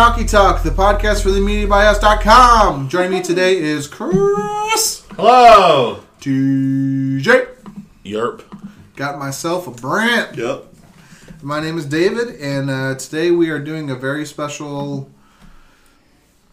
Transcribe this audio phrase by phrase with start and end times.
[0.00, 2.88] Talkie Talk, the podcast for the MediaByUs.com.
[2.88, 6.02] Joining me today is Chris, Hello.
[6.22, 7.46] TJ,
[8.02, 8.42] Yerp.
[8.96, 10.38] got myself a Brant.
[10.38, 10.72] Yep.
[11.42, 15.10] My name is David, and uh, today we are doing a very special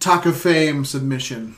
[0.02, 1.56] Talk of Fame submission.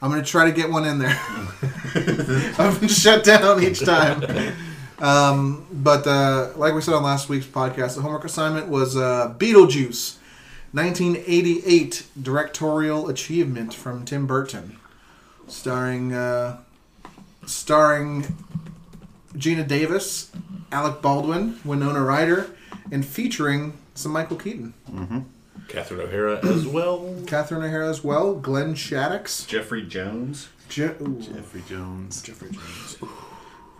[0.00, 1.18] I'm going to try to get one in there.
[2.56, 4.54] I've been shut down each time.
[5.00, 9.34] Um, but uh, like we said on last week's podcast, the homework assignment was uh,
[9.38, 10.18] Beetlejuice,
[10.72, 14.78] 1988 directorial achievement from Tim Burton,
[15.48, 16.58] starring uh,
[17.46, 18.36] starring
[19.34, 20.30] Geena Davis,
[20.70, 22.50] Alec Baldwin, Winona Ryder,
[22.90, 24.74] and featuring some Michael Keaton,
[25.68, 27.16] Catherine O'Hara as well.
[27.26, 30.48] Catherine O'Hara as well, Glenn Shadix, Jeffrey Jones.
[30.68, 30.86] Je-
[31.20, 32.22] Jeffrey Jones.
[32.22, 32.96] Jeffrey Jones.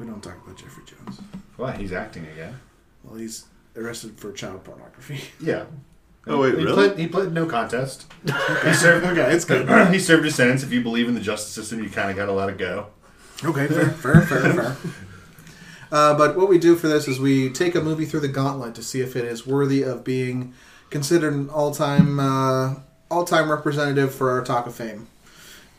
[0.00, 1.20] We don't talk about Jeffrey Jones.
[1.56, 2.58] Well, he's acting again.
[3.04, 3.44] Well, he's
[3.77, 5.20] arrested for child pornography.
[5.41, 5.66] Yeah.
[6.26, 6.74] Oh, wait, he really?
[6.74, 8.12] Pled, he pled no contest.
[8.24, 9.06] he served.
[9.10, 9.68] Okay, it's good.
[9.92, 10.62] he served his sentence.
[10.62, 12.88] If you believe in the justice system, you kind of got to let it go.
[13.42, 14.76] Okay, fair, fair, fair, fair.
[15.92, 18.76] Uh, but what we do for this is we take a movie through the gauntlet
[18.76, 20.54] to see if it is worthy of being
[20.88, 22.76] considered an all-time uh,
[23.10, 25.08] all-time representative for our Talk of Fame.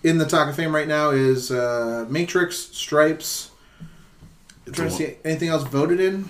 [0.03, 3.51] In the Talk of Fame right now is uh, Matrix, Stripes.
[4.65, 6.27] It's trying to see anything else voted in.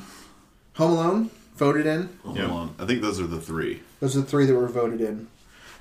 [0.76, 2.10] Home Alone voted in.
[2.24, 2.48] Hold Yeah.
[2.48, 2.74] on.
[2.80, 3.84] I think those are the three.
[4.00, 5.28] Those are the three that were voted in.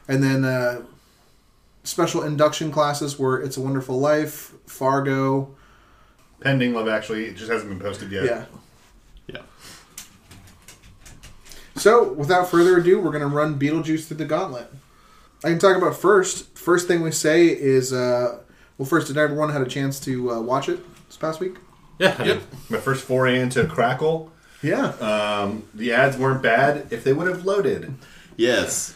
[0.08, 0.82] And then uh,
[1.84, 5.54] special induction classes were It's a Wonderful Life, Fargo.
[6.40, 8.24] Pending Love Actually, it just hasn't been posted yet.
[8.24, 8.44] Yeah.
[9.26, 9.42] Yeah.
[11.76, 14.70] So, without further ado, we're going to run Beetlejuice through the gauntlet.
[15.42, 16.58] I can talk about first.
[16.58, 18.40] First thing we say is, uh,
[18.76, 21.56] well, first, did everyone had a chance to uh, watch it this past week?
[21.98, 22.16] Yeah.
[22.18, 22.42] I did.
[22.68, 24.30] My first foray into Crackle.
[24.62, 24.88] Yeah.
[24.88, 27.94] Um, the ads weren't bad if they would have loaded.
[28.36, 28.94] Yes.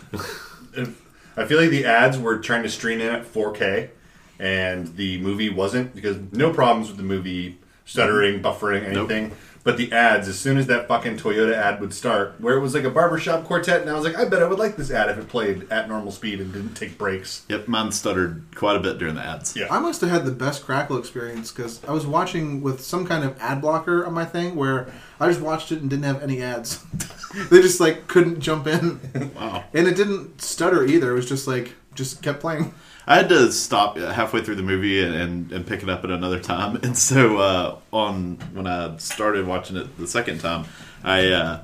[1.37, 3.91] I feel like the ads were trying to stream in at 4K,
[4.39, 9.11] and the movie wasn't because no problems with the movie stuttering, buffering, Nope.
[9.11, 9.37] anything.
[9.65, 12.75] But the ads, as soon as that fucking Toyota ad would start, where it was
[12.75, 15.09] like a barbershop quartet, and I was like, I bet I would like this ad
[15.09, 17.47] if it played at normal speed and didn't take breaks.
[17.49, 17.67] Yep.
[17.67, 19.57] Mine stuttered quite a bit during the ads.
[19.57, 19.69] Yeah.
[19.71, 23.25] I must have had the best Crackle experience because I was watching with some kind
[23.25, 26.43] of ad blocker on my thing where I just watched it and didn't have any
[26.43, 26.83] ads.
[27.51, 29.01] they just like couldn't jump in.
[29.35, 29.65] Wow.
[29.73, 31.13] And it didn't stutter either.
[31.13, 32.75] It was just like just kept playing.
[33.07, 36.11] I had to stop halfway through the movie and, and, and pick it up at
[36.11, 36.77] another time.
[36.83, 40.67] And so uh, on when I started watching it the second time,
[41.03, 41.63] I uh,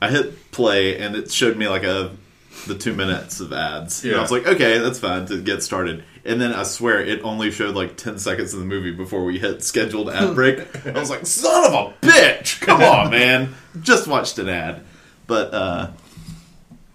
[0.00, 2.16] I hit play and it showed me like a
[2.66, 4.04] the two minutes of ads.
[4.04, 6.04] And I was like, okay, that's fine to get started.
[6.24, 9.38] And then I swear it only showed like ten seconds of the movie before we
[9.38, 10.58] hit scheduled ad break.
[10.86, 12.60] I was like, son of a bitch!
[12.60, 13.54] Come on, man!
[13.80, 14.82] Just watched an ad,
[15.26, 15.52] but.
[15.54, 15.90] uh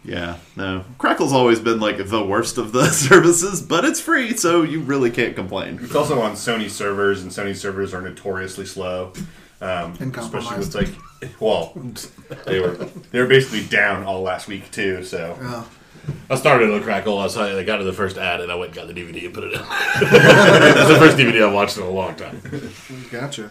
[0.07, 0.83] yeah, no.
[0.99, 5.09] Crackle's always been like the worst of the services, but it's free, so you really
[5.09, 5.79] can't complain.
[5.81, 9.13] It's also on Sony servers, and Sony servers are notoriously slow.
[9.61, 10.89] Um, And especially with like,
[11.39, 11.73] well,
[12.45, 12.75] they were
[13.11, 15.03] they were basically down all last week too.
[15.03, 15.67] So Oh.
[16.29, 17.19] I started on Crackle.
[17.19, 19.25] I saw I got to the first ad and I went and got the DVD
[19.25, 19.59] and put it in.
[19.65, 22.41] It's the first DVD I've watched in a long time.
[23.11, 23.49] Gotcha.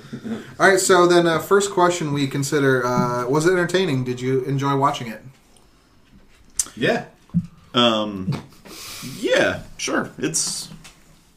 [0.58, 4.04] All right, so then uh, first question we consider uh, was it entertaining?
[4.04, 5.22] Did you enjoy watching it?
[6.76, 7.04] yeah,
[7.74, 8.42] Um,
[9.18, 10.10] yeah, sure.
[10.18, 10.68] It's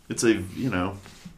[0.09, 0.97] it's a you know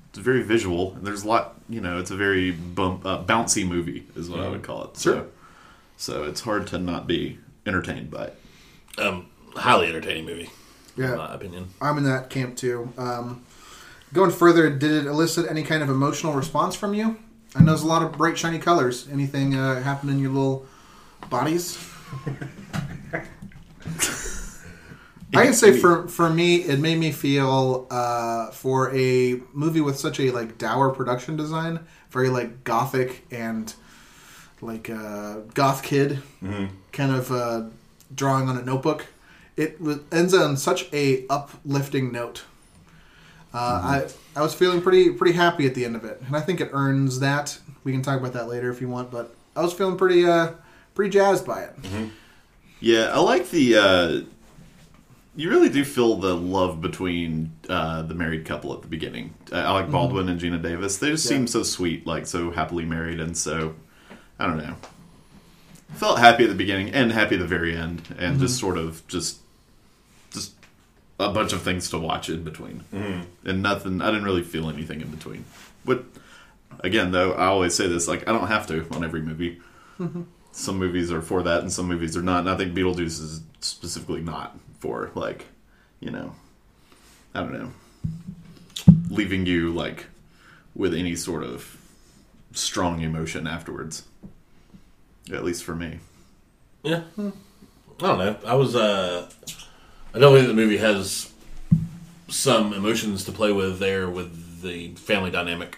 [0.10, 1.56] it's very visual, and there's a lot.
[1.70, 4.98] You know, it's a very bump, uh, bouncy movie, is what I would call it.
[4.98, 5.26] So, Sure.
[5.98, 8.40] so it's hard to not be entertained by it.
[8.98, 10.50] Um, highly entertaining movie,
[10.98, 11.68] in Yeah, my opinion.
[11.82, 12.92] I'm in that camp too.
[12.98, 13.44] Um,
[14.14, 17.18] going further, did it elicit any kind of emotional response from you?
[17.56, 19.08] I know there's a lot of bright, shiny colors.
[19.12, 20.66] Anything uh, happen in your little
[21.30, 21.78] bodies?
[25.32, 29.98] I can say for for me, it made me feel uh, for a movie with
[30.00, 31.80] such a like dour production design,
[32.10, 33.72] very like gothic and
[34.62, 36.20] like uh, goth kid
[36.92, 37.64] kind of uh,
[38.14, 39.06] drawing on a notebook.
[39.60, 39.78] It
[40.12, 42.44] ends on such a uplifting note.
[43.54, 43.58] Uh,
[44.38, 46.62] I I was feeling pretty pretty happy at the end of it, and I think
[46.62, 47.60] it earns that.
[47.84, 50.54] We can talk about that later if you want, but I was feeling pretty uh
[50.96, 51.76] pretty jazzed by it.
[52.80, 53.76] Yeah, I like the.
[53.76, 54.22] Uh,
[55.36, 59.56] you really do feel the love between uh, the married couple at the beginning, uh,
[59.58, 60.98] Alec Baldwin and Geena Davis.
[60.98, 61.34] They just Mm-hmm.
[61.34, 61.38] Yeah.
[61.40, 63.76] seem so sweet, like so happily married, and so
[64.38, 64.76] I don't know.
[65.96, 68.40] Felt happy at the beginning and happy at the very end, and Mm-hmm.
[68.42, 69.40] just sort of just
[71.20, 72.84] a bunch of things to watch in between,
[73.44, 74.02] and nothing.
[74.02, 75.46] I didn't really feel anything in between.
[75.86, 76.06] But
[76.80, 79.62] again, though, I always say this: like I don't have to on every movie.
[80.00, 80.22] Mm-hmm.
[80.54, 82.40] some movies are for that and some movies are not.
[82.40, 85.46] And I think Beetlejuice is specifically not for like,
[86.00, 86.36] you know,
[87.36, 87.72] I don't know,
[89.10, 90.06] leaving you like
[90.74, 91.78] with any sort of
[92.54, 94.04] strong emotion afterwards.
[95.34, 96.00] At least for me.
[96.82, 97.04] Yeah.
[97.18, 97.22] I
[98.00, 98.38] don't know.
[98.46, 98.76] I was.
[98.76, 99.30] uh
[100.14, 101.32] I don't think the movie has
[102.28, 105.78] some emotions to play with there with the family dynamic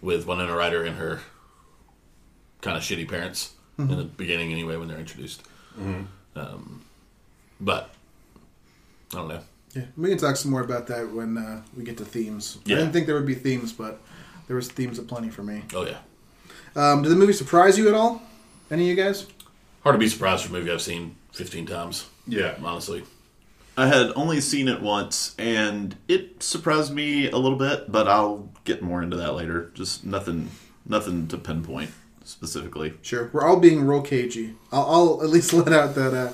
[0.00, 1.20] with Winona Ryder and her
[2.62, 5.42] kind of shitty parents in the beginning, anyway, when they're introduced.
[6.36, 6.82] Um,
[7.60, 7.90] but
[9.12, 9.40] I don't know.
[9.74, 12.58] Yeah, we can talk some more about that when uh, we get to themes.
[12.64, 12.76] Yeah.
[12.76, 14.00] I didn't think there would be themes, but
[14.46, 15.62] there was themes aplenty for me.
[15.74, 15.98] Oh yeah,
[16.74, 18.22] Um, did the movie surprise you at all?
[18.70, 19.26] Any of you guys?
[19.82, 22.06] hard to be surprised for a movie I've seen fifteen times.
[22.26, 22.54] Yeah.
[22.64, 23.04] honestly.
[23.76, 28.48] I had only seen it once and it surprised me a little bit, but I'll
[28.64, 29.70] get more into that later.
[29.74, 30.50] Just nothing
[30.86, 31.90] nothing to pinpoint
[32.24, 32.94] specifically.
[33.02, 34.54] Sure, we're all being real cagey.
[34.72, 36.32] I'll, I'll at least let out that uh,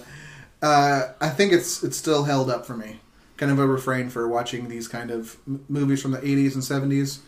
[0.66, 3.00] uh, I think it's it's still held up for me.
[3.36, 6.62] Kind of a refrain for watching these kind of m- movies from the '80s and
[6.62, 7.18] '70s.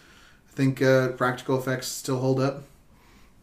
[0.51, 2.65] I think uh, practical effects still hold up.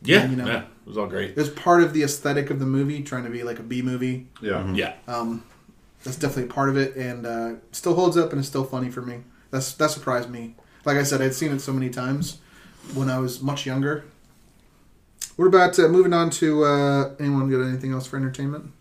[0.01, 0.45] Yeah, you know.
[0.45, 1.29] yeah, it was all great.
[1.31, 3.81] It was part of the aesthetic of the movie, trying to be like a B
[3.81, 4.27] movie.
[4.41, 4.69] Yeah.
[4.73, 5.44] Yeah, Um,
[6.05, 9.01] that's definitely part of it, and uh, still holds up and it's still funny for
[9.01, 9.23] me.
[9.51, 10.55] That's that surprised me.
[10.85, 12.37] Like I said, I'd seen it so many times
[12.93, 14.05] when I was much younger.
[15.35, 18.71] What about uh, moving on to uh, anyone got anything else for entertainment?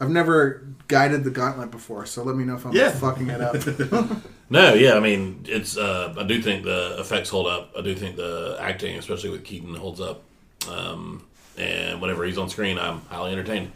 [0.00, 2.90] I've never guided the gauntlet before, so let me know if I'm Yeah.
[3.06, 3.56] fucking it up.
[4.50, 5.78] No, yeah, I mean, it's.
[5.78, 7.72] Uh, I do think the effects hold up.
[7.74, 10.24] I do think the acting, especially with Keaton, holds up.
[10.68, 11.24] Um,
[11.56, 13.72] and whenever he's on screen, I'm highly entertained.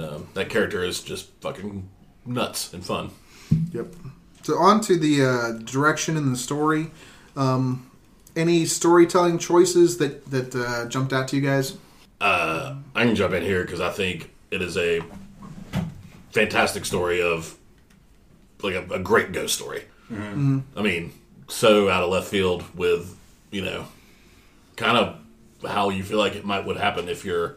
[0.00, 1.88] Um, that character is just fucking
[2.26, 3.10] nuts and fun.
[3.72, 3.94] yep.
[4.42, 6.90] So on to the uh, direction and the story.
[7.36, 7.90] Um,
[8.34, 11.76] any storytelling choices that that uh, jumped out to you guys?
[12.20, 15.00] Uh, I can jump in here because I think it is a
[16.30, 17.56] fantastic story of
[18.62, 19.84] like a, a great ghost story.
[20.10, 21.12] I mean,
[21.48, 23.16] so out of left field with
[23.50, 23.86] you know,
[24.76, 25.18] kind of
[25.70, 27.56] how you feel like it might would happen if you're,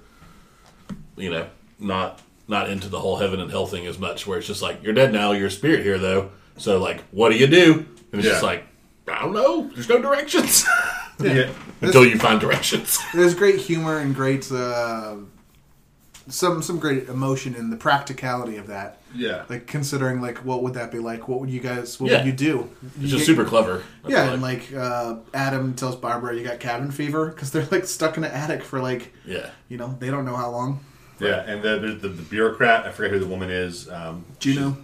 [1.15, 1.47] you know,
[1.79, 4.27] not not into the whole heaven and hell thing as much.
[4.27, 6.31] Where it's just like you're dead now, you're a spirit here though.
[6.57, 7.85] So like, what do you do?
[8.11, 8.65] And it's just like
[9.07, 9.69] I don't know.
[9.73, 10.65] There's no directions
[11.19, 11.49] Yeah.
[11.81, 12.99] until you find directions.
[13.13, 15.15] There's great humor and great uh,
[16.27, 18.99] some some great emotion in the practicality of that.
[19.13, 19.43] Yeah.
[19.47, 21.27] Like considering like what would that be like?
[21.27, 21.99] What would you guys?
[21.99, 22.17] What Yeah.
[22.17, 22.69] would you do?
[22.85, 23.83] It's You just get- super clever.
[24.03, 27.67] I Yeah, feel and like uh, Adam tells Barbara, "You got cabin fever," because they're
[27.69, 29.51] like stuck in an attic for like yeah.
[29.69, 30.79] you know they don't know how long.
[31.19, 31.41] Yeah.
[31.41, 33.89] And the, the, the, bureaucrat, I forget who the woman is.
[33.89, 34.77] Um, Juno.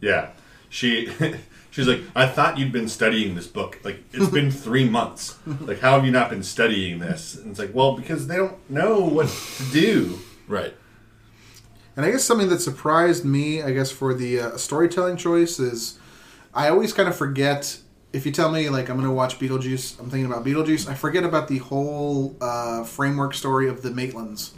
[0.00, 0.30] Yeah,
[0.68, 1.10] she
[1.70, 3.80] she's like, I thought you'd been studying this book.
[3.82, 5.36] Like it's been three months.
[5.46, 7.36] Like how have you not been studying this?
[7.36, 10.18] And it's like, well, because they don't know what to do.
[10.46, 10.74] Right.
[11.96, 15.98] And I guess something that surprised me, I guess, for the uh, storytelling choice is
[16.52, 17.78] I always kind of forget.
[18.12, 20.94] If you tell me, like, I'm going to watch Beetlejuice, I'm thinking about Beetlejuice, I
[20.94, 24.52] forget about the whole uh, framework story of the Maitlands.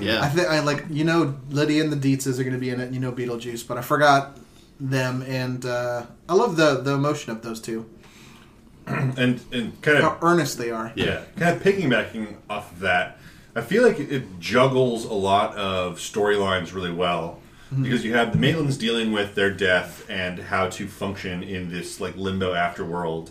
[0.00, 0.20] Yeah.
[0.22, 2.80] I think, I like, you know, Lydia and the Deetzes are going to be in
[2.80, 4.38] it, and you know Beetlejuice, but I forgot
[4.78, 7.88] them, and uh, I love the, the emotion of those two.
[8.86, 10.92] And and kind How of earnest they are.
[10.96, 13.18] yeah, kind of piggybacking off of that.
[13.54, 17.40] I feel like it, it juggles a lot of storylines really well
[17.82, 22.00] because you have the Maitlands dealing with their death and how to function in this
[22.00, 23.30] like limbo afterworld.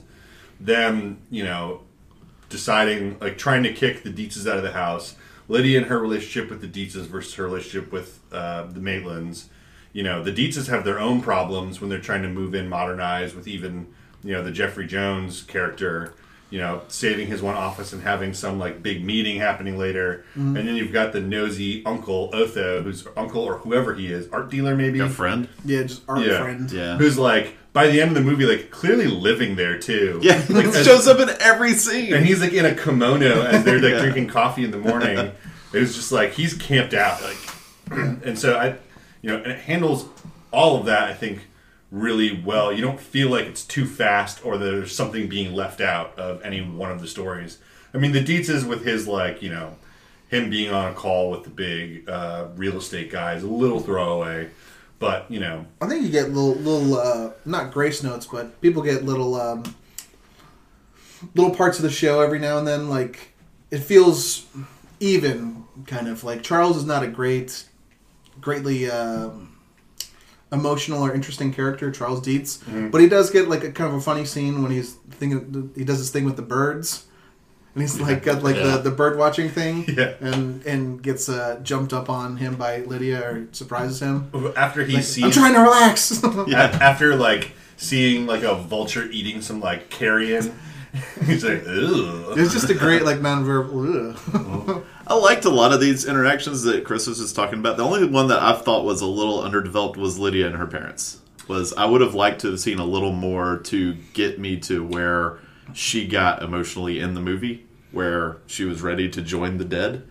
[0.62, 1.82] Them, you know,
[2.50, 5.16] deciding like trying to kick the Deetzes out of the house.
[5.50, 9.46] Lydia and her relationship with the Deetzes versus her relationship with uh, the Maitlands.
[9.92, 13.36] You know, the Deetzes have their own problems when they're trying to move in, modernize
[13.36, 13.88] with even
[14.24, 16.14] you know the Jeffrey Jones character.
[16.52, 20.56] You know, saving his one office and having some like big meeting happening later, and
[20.56, 24.76] then you've got the nosy uncle Otho, who's uncle or whoever he is, art dealer
[24.76, 25.48] maybe, a friend.
[25.64, 26.42] Yeah, just art Yeah.
[26.42, 26.72] friend.
[26.72, 26.98] Yeah.
[26.98, 30.20] who's like by the end of the movie like clearly living there too.
[30.24, 32.14] Yeah, like as- shows up in every scene.
[32.14, 34.00] and he's like in a kimono as they're like Yeah.
[34.02, 35.32] drinking coffee in the morning.
[35.72, 37.38] It was just like he's camped out, like,
[38.26, 38.70] and so I,
[39.22, 40.08] you know, and it handles
[40.52, 41.04] all of that.
[41.04, 41.46] I think
[41.92, 42.74] really well.
[42.74, 46.62] You don't feel like it's too fast or there's something being left out of any
[46.62, 47.60] one of the stories.
[47.94, 49.76] I mean, the Deetzes with his like, you know,
[50.28, 53.80] him being on a call with the big uh, real estate guy is a little
[53.80, 54.50] throwaway,
[55.00, 58.84] but you know, I think you get little, little, uh, not grace notes, but people
[58.84, 59.76] get little, um,
[61.36, 62.90] little parts of the show every now and then.
[62.90, 63.34] Like
[63.72, 64.46] it feels
[65.00, 67.66] even, kind of like Charles is not a great,
[68.42, 69.46] greatly um
[70.52, 74.02] emotional or interesting character, Charles Deetz, but he does get like a kind of a
[74.02, 77.06] funny scene when he's thinking he does this thing with the birds.
[77.74, 78.78] And he's like got like Yeah.
[78.78, 80.14] the, the bird watching thing, Yeah.
[80.22, 84.32] and and gets uh, jumped up on him by Lydia or surprises him.
[84.58, 86.24] After he Like, sees, I'm trying to relax.
[86.24, 90.54] a- after like seeing like a vulture eating some like carrion,
[91.26, 92.38] he's like, Ugh.
[92.38, 94.16] it's just a great like nonverbal.
[94.70, 94.84] Ugh.
[95.08, 97.78] I liked a lot of these interactions that Chris was just talking about.
[97.78, 101.18] The only one that I thought was a little underdeveloped was Lydia and her parents.
[101.48, 104.86] Was I would have liked to have seen a little more to get me to
[104.86, 105.40] where
[105.74, 110.04] she got emotionally in the movie, where she was ready to join the dead,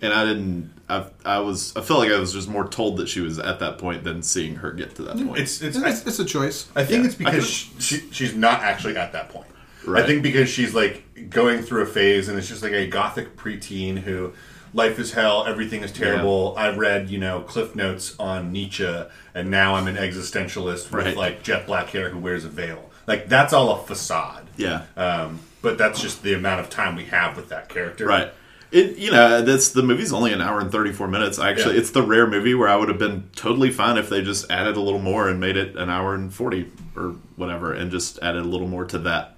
[0.00, 0.72] and I didn't.
[0.88, 1.74] I, I was.
[1.76, 4.22] I felt like I was just more told that she was at that point than
[4.22, 5.38] seeing her get to that point.
[5.38, 5.76] It's it's.
[5.76, 6.68] it's, it's a choice.
[6.76, 7.10] I think Yeah.
[7.10, 9.46] it's I because could- she, she's not actually at that point.
[9.86, 10.04] Right.
[10.04, 13.36] I think because she's like going through a phase and it's just like a gothic
[13.36, 14.32] preteen who
[14.72, 16.54] life is hell, everything is terrible.
[16.56, 19.04] I read, you know, cliff notes on Nietzsche
[19.34, 21.16] and now I'm an existentialist with Right.
[21.16, 22.90] like jet black hair who wears a veil.
[23.08, 24.41] Like that's all a facade.
[24.56, 24.84] Yeah.
[24.96, 28.06] Um, but that's just the amount of time we have with that character.
[28.06, 28.32] Right.
[28.70, 31.38] It you know that's the movie's only an hour and thirty four minutes.
[31.38, 31.80] Actually, Yeah.
[31.80, 34.76] it's the rare movie where I would have been totally fine if they just added
[34.76, 38.42] a little more and made it an hour and forty or whatever, and just added
[38.42, 39.36] a little more to that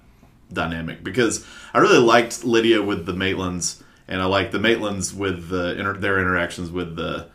[0.53, 5.49] dynamic because I really liked Lydia with the Maitlands, and I liked the Maitlands with
[5.49, 7.27] the inter- their interactions with the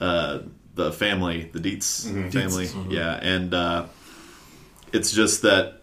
[0.00, 0.38] uh,
[0.76, 2.68] the family, the Deetz family.
[2.94, 3.86] Yeah, and uh,
[4.92, 5.79] it's just that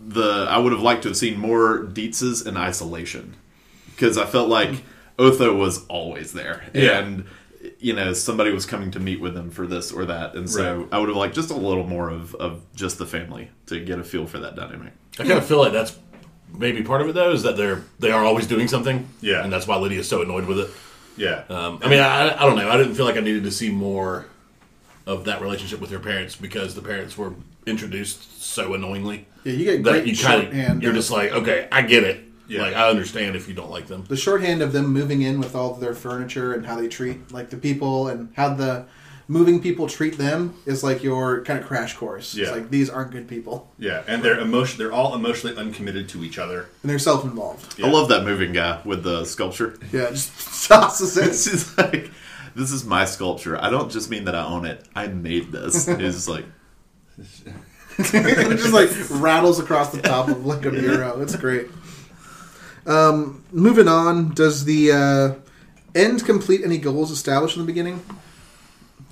[0.00, 3.36] the I would have liked to have seen more Deetzes in isolation
[3.94, 4.82] because I felt like
[5.18, 6.98] Otho was always there, Yeah.
[7.00, 7.24] and
[7.78, 10.78] you know somebody was coming to meet with them for this or that, and so
[10.78, 10.88] Right.
[10.92, 13.98] I would have liked just a little more of, of just the family to get
[13.98, 14.92] a feel for that dynamic.
[15.18, 15.96] I kind of feel like that's
[16.56, 19.08] maybe part of it though, is that they're they are always doing something.
[19.20, 19.44] Yeah.
[19.44, 20.70] and that's why Lydia's so annoyed with it.
[21.18, 21.42] Yeah.
[21.50, 22.70] Um, I mean, I, I don't know.
[22.70, 24.24] I didn't feel like I needed to see more
[25.06, 27.34] of that relationship with her parents because the parents were
[27.66, 30.76] introduced so annoyingly Yeah, you get that great you kind shorthand.
[30.78, 32.24] of you're just like, okay, I get it.
[32.48, 32.62] Yeah.
[32.62, 34.04] Like I understand if you don't like them.
[34.08, 37.30] the shorthand of them moving in with all of their furniture and how they treat
[37.32, 38.86] like the people and how the
[39.28, 42.34] moving people treat them is like your kind of crash course.
[42.34, 42.54] It's Yeah.
[42.56, 44.02] like these aren't good people yeah.
[44.08, 46.66] And they're emotion they're all emotionally uncommitted to each other.
[46.82, 47.78] and they're self-involved.
[47.78, 47.86] Yeah.
[47.86, 49.78] I love that moving guy with the sculpture.
[49.92, 51.50] Yeah, just tosses It's it.
[51.52, 52.10] just like
[52.56, 53.62] this is my sculpture.
[53.62, 54.84] I don't just mean that I own it.
[54.96, 55.86] I made this.
[55.88, 56.46] It's like
[57.98, 61.20] it just like rattles across the top of like a bureau.
[61.20, 61.68] It's great.
[62.86, 65.34] Um, moving on, does the uh,
[65.94, 68.02] end complete any goals established in the beginning?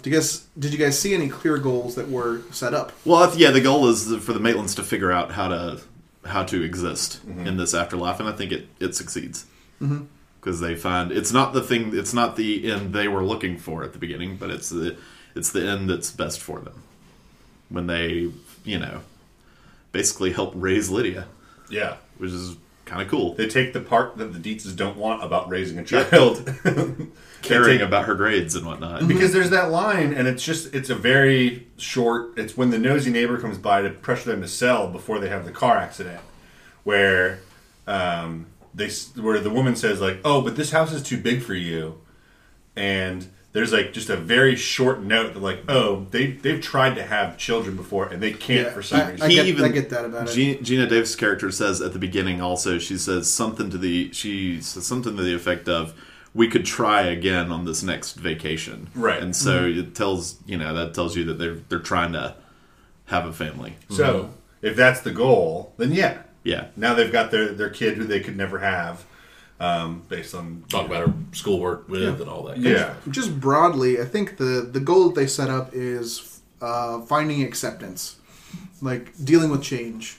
[0.03, 2.93] Do you guys did you guys see any clear goals that were set up?
[3.05, 5.81] Well, if, yeah, the goal is for the Maitlands to figure out how to
[6.25, 9.47] how to exist in this afterlife, and I think it it succeeds
[10.41, 13.83] because they find it's not the thing, it's not the end they were looking for
[13.83, 14.97] at the beginning, but it's the
[15.35, 16.83] it's the end that's best for them
[17.69, 18.31] when they
[18.69, 19.01] you know
[19.93, 21.27] basically help raise Lydia,
[21.71, 21.97] Yeah.
[22.19, 23.35] which is kind of cool.
[23.35, 26.49] They take the part that the Deetzes don't want about raising a child.
[27.43, 29.07] Caring take- about her grades and whatnot.
[29.09, 33.11] because there's that line and it's just it's a very short it's when the nosy
[33.11, 36.21] neighbor comes by to pressure them to sell before they have the car accident
[36.85, 37.39] where
[37.87, 41.41] um, they s- where the woman says like oh but this house is too big
[41.43, 42.01] for you
[42.77, 47.03] and there's like just a very short note that like oh they they've tried to
[47.03, 49.27] have children before and they can't Yeah, for some I- reason.
[49.27, 50.37] I he get- even I get that about it.
[50.37, 54.61] Geena, Geena Davis' character says at the beginning also she says something to the she
[54.61, 55.95] says something to the effect of
[56.35, 58.89] we could try again on this next vacation.
[58.95, 59.23] Right.
[59.23, 59.81] and so mm-hmm.
[59.81, 62.37] it tells you know that tells you that they're they're trying to
[63.07, 63.77] have a family.
[63.89, 64.33] So mm-hmm.
[64.63, 66.23] if that's the goal then yeah.
[66.45, 66.69] Yeah.
[66.77, 69.05] Now they've got their their kid who they could never have
[69.61, 72.55] um, based on Talk about her schoolwork with and all that.
[72.55, 76.41] kind of yeah Just broadly, I think the the goal that they set up is
[76.61, 78.17] uh, finding acceptance,
[78.81, 80.19] like dealing with change.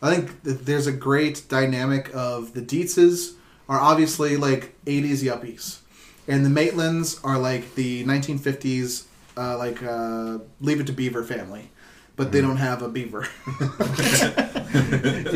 [0.00, 3.34] I think that there's a great dynamic of the Deetzes
[3.68, 5.80] are obviously like 80s yuppies,
[6.26, 9.04] and the Maitlands are like the 1950s,
[9.36, 11.70] uh, like uh, Leave It to Beaver family,
[12.16, 13.26] but they don't have a beaver.
[13.60, 13.62] you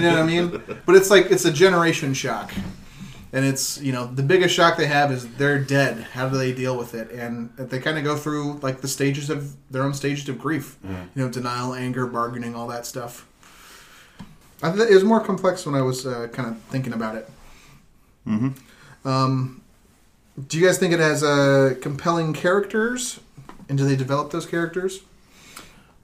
[0.02, 0.62] know what I mean?
[0.86, 2.52] But it's like it's a generation shock.
[3.34, 6.02] And it's you know the biggest shock they have is they're dead.
[6.12, 7.10] How do they deal with it?
[7.10, 10.76] And they kind of go through like the stages of their own stages of grief.
[11.14, 13.26] You know, denial, anger, bargaining, all that stuff.
[14.62, 17.28] I th- it was more complex when I was uh, kind of thinking about it.
[18.28, 19.08] Mm-hmm.
[19.08, 19.62] Um,
[20.46, 23.18] do you guys think it has uh, compelling characters?
[23.68, 25.00] And do they develop those characters?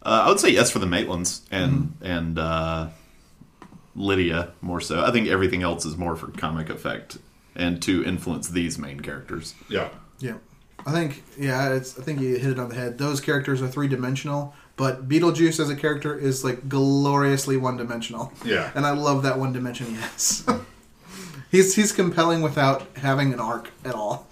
[0.03, 2.89] uh, I would say yes for the Maitlands and and uh,
[3.99, 7.19] Lydia more so I think everything else is more for comic effect
[7.57, 9.89] and to influence these main characters yeah
[10.21, 10.35] Yeah,
[10.87, 11.99] I think yeah, it's.
[11.99, 12.99] I think you hit it on the head.
[12.99, 18.33] Those characters are three dimensional, but Beetlejuice as a character is like gloriously one dimensional.
[18.45, 18.71] Yeah.
[18.75, 20.47] and I love that one dimension yes.
[21.51, 24.27] He's he's compelling without having an arc at all.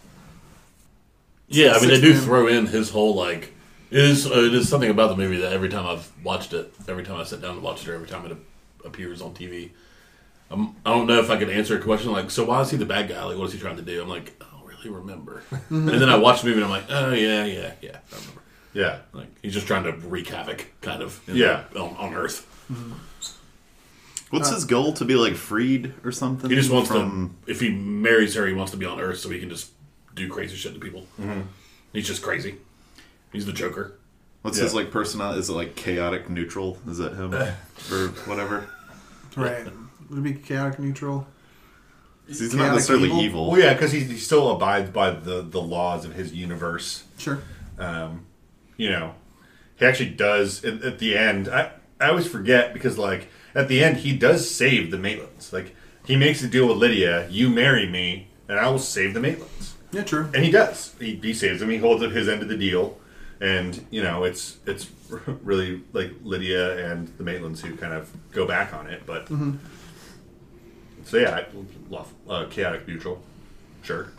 [1.49, 3.53] Yeah, I mean they do throw in his whole like
[3.91, 6.73] it is uh, it is something about the movie that every time I've watched it,
[6.89, 8.37] every time I sit down to watch it, or every time it
[8.87, 9.71] appears on TV,
[10.51, 12.71] I'm, um, I don't know if I could answer a question like, so why is
[12.71, 13.23] he the bad guy?
[13.25, 14.01] Like, what is he trying to do?
[14.01, 15.43] I'm like, I don't really remember.
[15.71, 18.41] and then I watch the movie and I'm like, oh yeah, yeah, yeah, I remember.
[18.73, 18.99] Yeah.
[19.13, 21.65] Like he's just trying to wreak havoc, kind of, in Yeah.
[21.73, 22.47] the- on, on Earth.
[22.73, 22.93] Mm-hmm.
[24.31, 26.51] What's uh, his goal to be like freed or something?
[26.51, 27.37] He just wants from.
[27.47, 27.51] to.
[27.51, 29.71] If he marries her, he wants to be on Earth so he can just
[30.15, 31.07] do crazy shit to people.
[31.21, 31.43] Mm-hmm.
[31.93, 32.57] He's just crazy.
[33.33, 33.93] He's the Joker.
[34.43, 34.65] What's Yeah.
[34.65, 35.39] his like personality?
[35.41, 36.79] Is it like chaotic neutral?
[36.89, 37.33] Is that him
[37.93, 38.69] or whatever?
[39.37, 39.65] Right.
[40.11, 41.27] Would it be chaotic neutral?
[42.27, 43.23] 'Cause He's Chaotic not necessarily evil?
[43.23, 43.51] evil.
[43.53, 47.05] Well, yeah, because he, he still abides by the, the laws of his universe.
[47.19, 47.41] Sure.
[47.79, 48.27] Um,
[48.77, 49.15] you know,
[49.77, 51.49] he actually does at, at the end.
[51.49, 55.53] I, I always forget because, like, at the end, he does save the Maitlands.
[55.53, 59.21] Like, he makes a deal with Lydia you marry me, and I will save the
[59.21, 59.73] Maitlands.
[59.93, 60.29] Yeah, true.
[60.35, 60.95] And he does.
[60.99, 61.71] He, he saves them.
[61.71, 62.99] He holds up his end of the deal,
[63.41, 64.87] and you know it's it's
[65.43, 69.03] really like Lydia and the Maitlands who kind of go back on it.
[69.07, 69.29] But
[71.05, 71.45] so yeah,
[71.91, 73.23] love uh, chaotic neutral,
[73.83, 74.13] sure.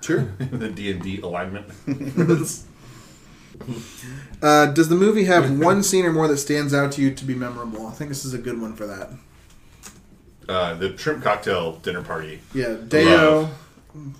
[0.00, 0.20] Sure.
[0.38, 1.66] the D and D alignment.
[4.42, 7.24] Uh, does the movie have one scene or more that stands out to you to
[7.26, 7.86] be memorable?
[7.86, 9.10] I think this is a good one for that.
[10.48, 12.40] uh, the shrimp cocktail dinner party.
[12.54, 13.50] Yeah, Day-O
[13.94, 14.14] Love.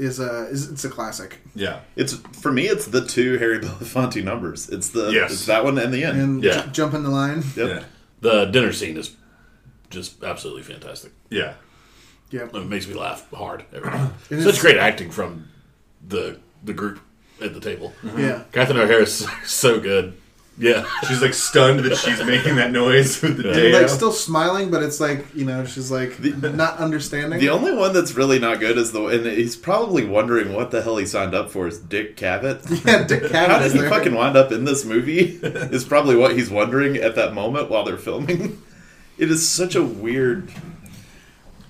[0.00, 2.66] Is a is it's a classic, Yeah, It's for me.
[2.68, 4.68] It's the two Harry Belafonte numbers.
[4.68, 5.32] It's the Yes.
[5.32, 6.20] it's that one and the end.
[6.20, 6.62] and Yeah.
[6.62, 7.44] j- jumping the line.
[7.56, 7.68] Yep.
[7.68, 7.82] yeah,
[8.20, 9.14] The dinner scene is
[9.90, 11.12] just absolutely fantastic.
[11.30, 11.54] yeah.
[12.30, 14.14] Yeah, It makes me laugh hard every time.
[14.40, 15.48] Such great acting from
[16.06, 17.00] the the group
[17.42, 17.92] at the table.
[18.16, 18.44] yeah.
[18.52, 20.14] Catherine O'Hara is so good.
[20.62, 23.54] Yeah, She's like stunned that she's making that noise with the Yeah.
[23.54, 23.78] Day-O.
[23.80, 27.40] Like still smiling, but it's like you know she's like not understanding.
[27.40, 30.82] The only one that's really not good is the and he's probably wondering what the
[30.82, 32.60] hell he signed up for is Dick Cavett.
[32.86, 33.88] yeah, Dick How Cavett did he there.
[33.88, 35.20] fucking wind up in this movie?
[35.42, 38.60] is probably what he's wondering at that moment while they're filming.
[39.18, 40.50] It is such a weird.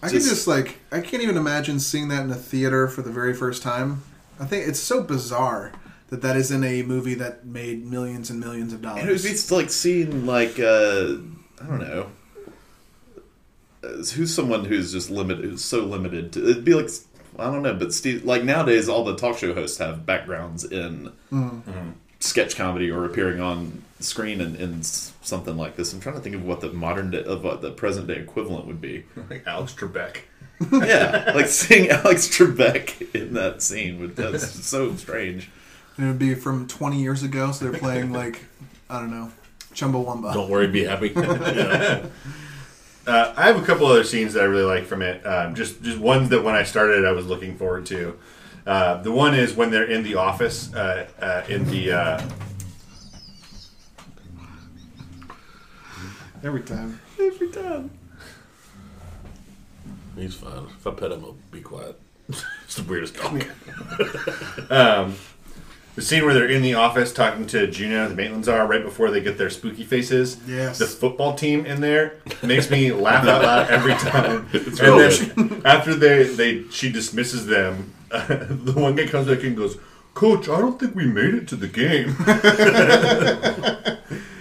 [0.02, 3.02] I can just- just like I can't even imagine seeing that in a theater for
[3.02, 4.02] the very first time.
[4.38, 5.72] I think it's so bizarre
[6.10, 9.00] that that is in a movie that made millions and millions of dollars.
[9.00, 11.16] And it would be like seeing like uh,
[11.62, 12.10] I don't know.
[13.82, 16.50] Uh, Who's someone who's just limited, who's so limited to?
[16.50, 16.90] It'd be like
[17.38, 21.12] I don't know, but Steve, like nowadays, all the talk show hosts have backgrounds in
[22.20, 25.92] sketch comedy or appearing on screen in, in something like this.
[25.92, 28.66] I'm trying to think of what the modern day, of what the present day equivalent
[28.66, 29.04] would be.
[29.30, 30.18] like Alex Trebek.
[30.70, 35.50] yeah, like seeing Alex Trebek in that scene would that's so strange.
[36.00, 38.42] And it would be from 20 years ago, so they're playing like
[38.88, 39.30] I don't know,
[39.74, 40.32] Chumbawamba.
[40.32, 41.12] don't worry, be happy.
[41.16, 42.06] Yeah.
[43.06, 45.26] Uh, I have a couple other scenes that I really like from it.
[45.26, 48.16] Um, just just ones that when I started, I was looking forward to.
[48.66, 51.92] Uh, the one is when they're in the office uh, uh, in the.
[51.92, 52.22] Uh,
[56.42, 57.00] Every time.
[57.18, 57.90] Every time.
[60.16, 60.66] He's fine.
[60.66, 61.98] If I pet him, he'll be quiet.
[62.28, 63.44] it's the weirdest dog.
[64.70, 65.16] um,
[65.94, 69.10] the scene where they're in the office talking to Juno, the Maitlands are right before
[69.10, 70.36] they get their spooky faces.
[70.46, 70.78] Yes.
[70.78, 74.48] The football team in there makes me laugh out loud every time.
[74.52, 75.00] It's and
[75.48, 79.78] then after they, they she dismisses them, the one guy comes back and goes,
[80.14, 82.16] "Coach, I don't think we made it to the game."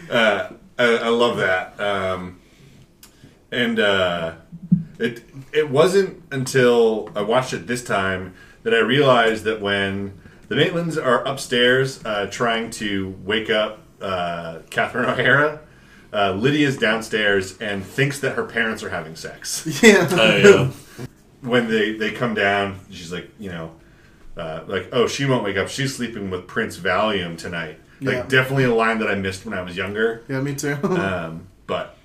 [0.09, 1.79] uh, I, I love that.
[1.79, 2.39] Um,
[3.51, 4.35] and uh,
[4.99, 10.55] it it wasn't until I watched it this time that I realized that when the
[10.55, 15.61] Maitlands are upstairs uh, trying to wake up uh, Catherine O'Hara,
[16.11, 19.65] uh, Lydia's downstairs and thinks that her parents are having sex.
[19.83, 20.07] Yeah.
[20.11, 21.05] Oh, yeah.
[21.41, 23.71] when they they come down, she's like, you know,
[24.37, 25.69] uh, like, oh, she won't wake up.
[25.69, 27.79] She's sleeping with Prince Valium tonight.
[28.01, 28.25] Like, Yeah.
[28.27, 30.23] definitely a line that I missed when I was younger.
[30.29, 30.77] yeah, me too.
[30.83, 31.95] Um, but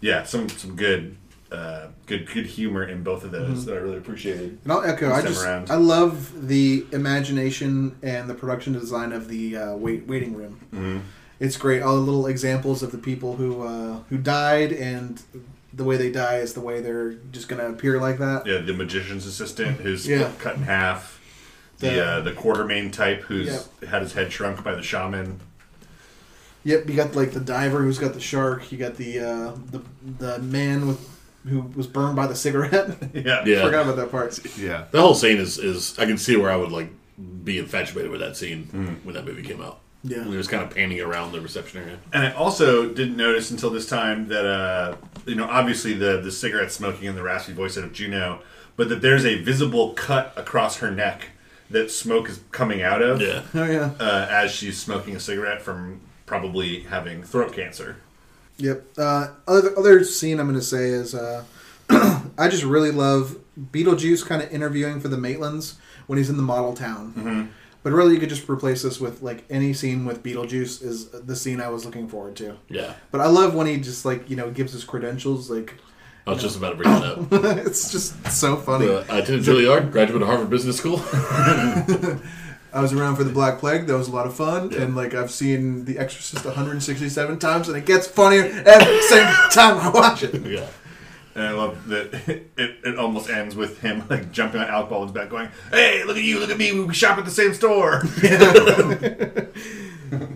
[0.00, 1.16] yeah, some some good
[1.52, 4.58] uh, good good humor in both of those that I really appreciated.
[4.64, 5.12] And I'll echo.
[5.12, 5.70] I just around.
[5.70, 10.60] I love the imagination and the production design of the uh, wait, waiting room.
[10.72, 10.98] Mm-hmm.
[11.40, 11.82] It's great.
[11.82, 15.20] All the little examples of the people who uh, who died and
[15.72, 18.44] the way they die is the way they're just going to appear like that.
[18.46, 20.30] Yeah, the magician's assistant who's Yeah.
[20.38, 21.20] cut in half.
[21.78, 25.40] The The- uh, the Quatermain type who's had his head shrunk by the shaman.
[26.62, 28.70] Yep, you got like the diver who's got the shark.
[28.70, 29.80] You got the uh, the
[30.18, 31.09] the man with
[31.44, 32.96] who was burned by the cigarette.
[33.14, 33.64] Yeah, Yeah.
[33.64, 34.38] Forgot about that part.
[34.58, 34.84] Yeah.
[34.90, 36.90] The whole scene is, is I can see where I would like
[37.44, 39.04] be infatuated with that scene Mm.
[39.04, 39.80] when that movie came out.
[40.02, 40.26] Yeah.
[40.26, 41.98] We was kind of panning around the reception area.
[42.12, 46.30] And I also didn't notice until this time that uh, you know obviously the the
[46.32, 48.40] cigarette smoking and the raspy voice out of Juno,
[48.76, 51.28] but that there's a visible cut across her neck
[51.68, 53.42] that smoke is coming out of Yeah.
[53.54, 53.90] Oh yeah.
[54.00, 57.96] uh, as she's smoking a cigarette from probably having throat cancer.
[58.60, 58.84] Yep.
[58.98, 61.44] Uh, other other scene I'm going to say is uh,
[61.90, 65.74] I just really love Beetlejuice kind of interviewing for the Maitlands
[66.06, 67.52] when he's in the model town.
[67.82, 71.34] But really, you could just replace this with like any scene with Beetlejuice is the
[71.34, 72.58] scene I was looking forward to.
[72.68, 72.94] Yeah.
[73.10, 75.50] But I love when he just like you know gives his credentials.
[75.50, 75.74] Like
[76.26, 77.28] I was just about to bring that up.
[77.66, 78.88] it's just so funny.
[78.88, 80.98] Uh, I attended Juilliard, graduate of Harvard Business School.
[82.72, 83.86] I was around for the Black Plague.
[83.86, 87.76] That was a lot of fun, and like I've seen The Exorcist 167 times, and
[87.76, 89.00] it gets funnier every
[89.52, 90.34] time I watch it.
[90.46, 90.66] yeah.
[91.34, 92.12] And I love that
[92.56, 96.16] it, it almost ends with him like jumping on Alec Baldwin's back, going, "Hey, look
[96.16, 96.40] at you!
[96.40, 96.72] Look at me!
[96.72, 98.02] We shop at the same store."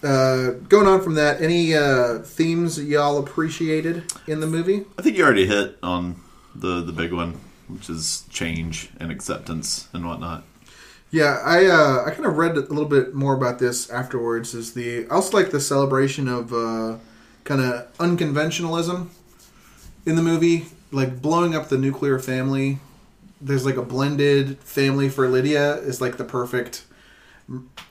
[0.00, 4.84] Uh, going on from that, any uh, themes that y'all appreciated in the movie?
[4.96, 6.20] I think you already hit on
[6.54, 10.44] the the big one, which is change and acceptance and whatnot.
[11.10, 14.54] Yeah, I uh, I kind of read a little bit more about this afterwards.
[14.54, 16.98] Is the I also like the celebration of uh,
[17.44, 19.08] kind of unconventionalism
[20.04, 22.78] in the movie, like blowing up the nuclear family.
[23.40, 26.84] There's like a blended family for Lydia is like the perfect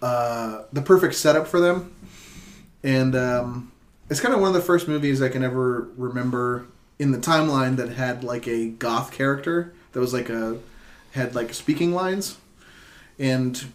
[0.02, 1.96] uh, the perfect setup for them,
[2.84, 3.72] and um,
[4.12, 6.68] it's kind of one of the first movies I can ever remember
[7.00, 10.60] in the timeline that had like a goth character that was like a
[11.14, 12.38] had like speaking lines
[13.20, 13.72] and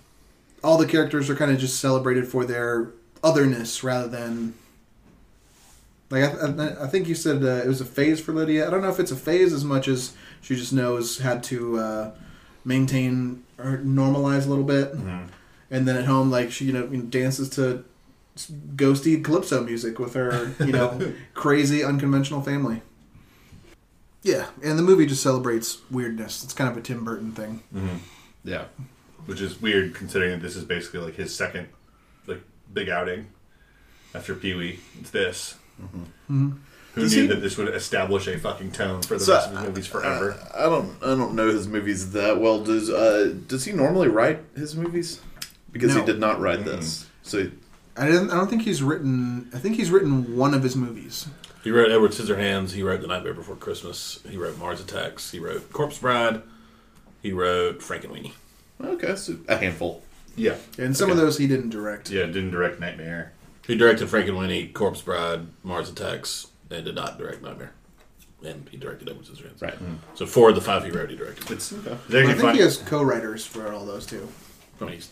[0.62, 2.90] all the characters are kind of just celebrated for their
[3.22, 4.54] otherness rather than
[6.10, 8.66] like I, I, I think you said uh, it was a phase for Lydia.
[8.66, 11.78] I don't know if it's a phase as much as she just knows how to
[11.78, 12.10] uh,
[12.64, 14.92] maintain or normalize a little bit,
[15.70, 17.84] and then at home like she you know, you know dances to
[18.76, 22.82] ghosty calypso music with her you know crazy unconventional family.
[24.22, 26.44] Yeah, and the movie just celebrates weirdness.
[26.44, 27.62] It's kind of a Tim Burton thing.
[28.44, 28.66] Yeah,
[29.26, 31.68] which is weird considering that this is basically like his second
[32.26, 32.40] like
[32.72, 33.26] big outing
[34.14, 34.80] after Pee Wee.
[35.00, 35.56] It's this.
[35.80, 36.02] Mm-hmm.
[36.02, 36.50] Mm-hmm.
[36.94, 39.48] Who Does knew he- that this would establish a fucking tone for the So, rest
[39.50, 40.38] of his movies forever?
[40.54, 42.62] I don't I don't know his movies that well.
[42.62, 45.20] Does uh, does he normally write his movies?
[45.72, 46.00] Because No.
[46.00, 46.76] he did not write mm-hmm.
[46.76, 47.06] this.
[47.22, 47.50] So
[47.96, 48.30] I didn't.
[48.30, 49.48] I don't think he's written.
[49.54, 51.28] I think he's written one of his movies.
[51.64, 52.72] He wrote Edward Scissorhands.
[52.72, 54.18] He wrote The Nightmare Before Christmas.
[54.28, 55.30] He wrote Mars Attacks.
[55.30, 56.42] He wrote Corpse Bride.
[57.22, 58.32] He wrote Frankenweenie.
[58.84, 60.02] Okay, so a handful.
[60.36, 62.10] yeah, And some of those he didn't direct.
[62.10, 62.26] yeah.
[62.26, 63.32] Didn't direct Nightmare.
[63.66, 67.72] He directed Frankenweenie, Corpse Bride, Mars Attacks, and did not direct Nightmare.
[68.44, 69.62] And he directed Edward Scissorhands.
[69.62, 69.74] Right.
[70.16, 71.48] So four of the five he wrote, he directed.
[71.50, 72.58] It's, it's I think funny.
[72.58, 74.26] he has co-writers for all those too.
[74.80, 75.10] I mean, he's,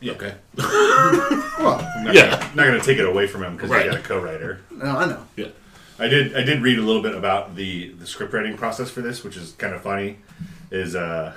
[0.00, 0.12] Yeah.
[0.14, 0.34] Okay.
[0.56, 2.30] Well, I'm not Yeah.
[2.30, 3.84] gonna, not going to take it away from him because Right.
[3.84, 4.60] he got a co-writer.
[4.72, 5.24] no, I know.
[5.36, 5.48] Yeah.
[5.96, 9.00] I did I did read a little bit about the the script writing process for
[9.00, 10.18] this, which is kind of funny.
[10.72, 11.34] Is uh,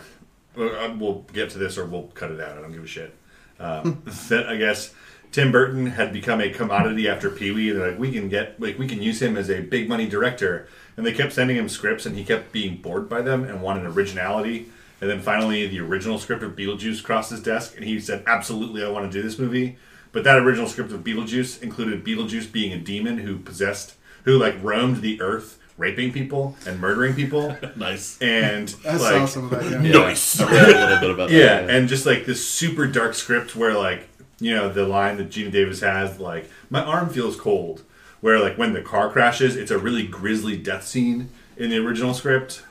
[0.57, 2.57] well, uh, we'll get to this or we'll cut it out.
[2.57, 3.15] I don't give a shit.
[3.59, 4.93] Um, that I guess
[5.31, 7.69] Tim Burton had become a commodity after Pee Wee.
[7.71, 10.67] They're like, we can get like we can use him as a big money director,
[10.95, 13.85] and they kept sending him scripts, and he kept being bored by them and wanted
[13.85, 14.69] originality.
[14.99, 18.83] And then finally, the original script of Beetlejuice crossed his desk, and he said, "Absolutely,
[18.83, 19.77] I want to do this movie."
[20.11, 24.55] But that original script of Beetlejuice included Beetlejuice being a demon who possessed, who like
[24.63, 28.19] roamed the earth, raping people and murdering people, Nice.
[28.21, 29.63] and I like saw some of that.
[29.71, 29.81] Yeah.
[29.81, 29.99] Yeah.
[30.07, 30.39] Nice.
[30.41, 31.35] I read a little bit about that.
[31.35, 34.07] yeah, and just like this super dark script where like
[34.39, 37.83] you know the line that Geena Davis has like my arm feels cold,
[38.21, 42.13] where like when the car crashes, it's a really grisly death scene in the original
[42.13, 42.63] script.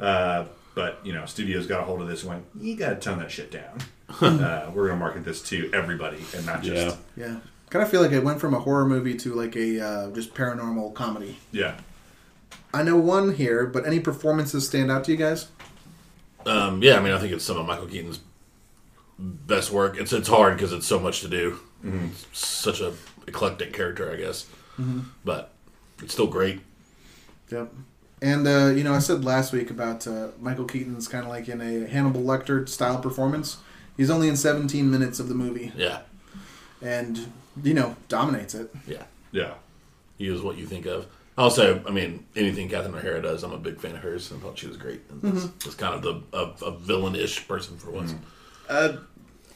[0.00, 2.96] Uh, but you know, studios got a hold of this and went, you got to
[2.96, 3.78] tone that shit down.
[4.20, 7.26] uh, we're gonna market this to everybody and not just Yeah.
[7.26, 7.36] Yeah.
[7.70, 10.34] Kind of feel like it went from a horror movie to like a uh, just
[10.34, 11.38] paranormal comedy.
[11.52, 11.74] yeah.
[12.74, 15.48] I know one here, but any performances stand out to you guys?
[16.46, 18.20] Um, yeah, I mean, I think it's some of Michael Keaton's
[19.18, 19.96] best work.
[19.98, 21.58] It's it's hard because it's so much to do.
[21.84, 22.92] It's such a
[23.26, 24.46] eclectic character, I guess.
[25.24, 25.52] But
[26.02, 26.60] it's still great.
[27.50, 27.72] Yep.
[28.22, 31.48] And uh, you know, I said last week about uh, Michael Keaton's kind of like
[31.48, 33.58] in a Hannibal Lecter style performance.
[33.96, 36.00] He's only in 17 minutes of the movie, Yeah,
[36.82, 37.32] and
[37.62, 38.74] you know, dominates it.
[38.86, 39.04] yeah.
[39.30, 39.54] Yeah.
[40.18, 41.06] He is what you think of.
[41.36, 44.32] Also, I mean, anything Catherine O'Hara does, I'm a big fan of hers.
[44.32, 45.00] I thought she was great.
[45.10, 48.14] And it's, it's kind of the a, a villain-ish person for once.
[48.68, 48.98] Uh,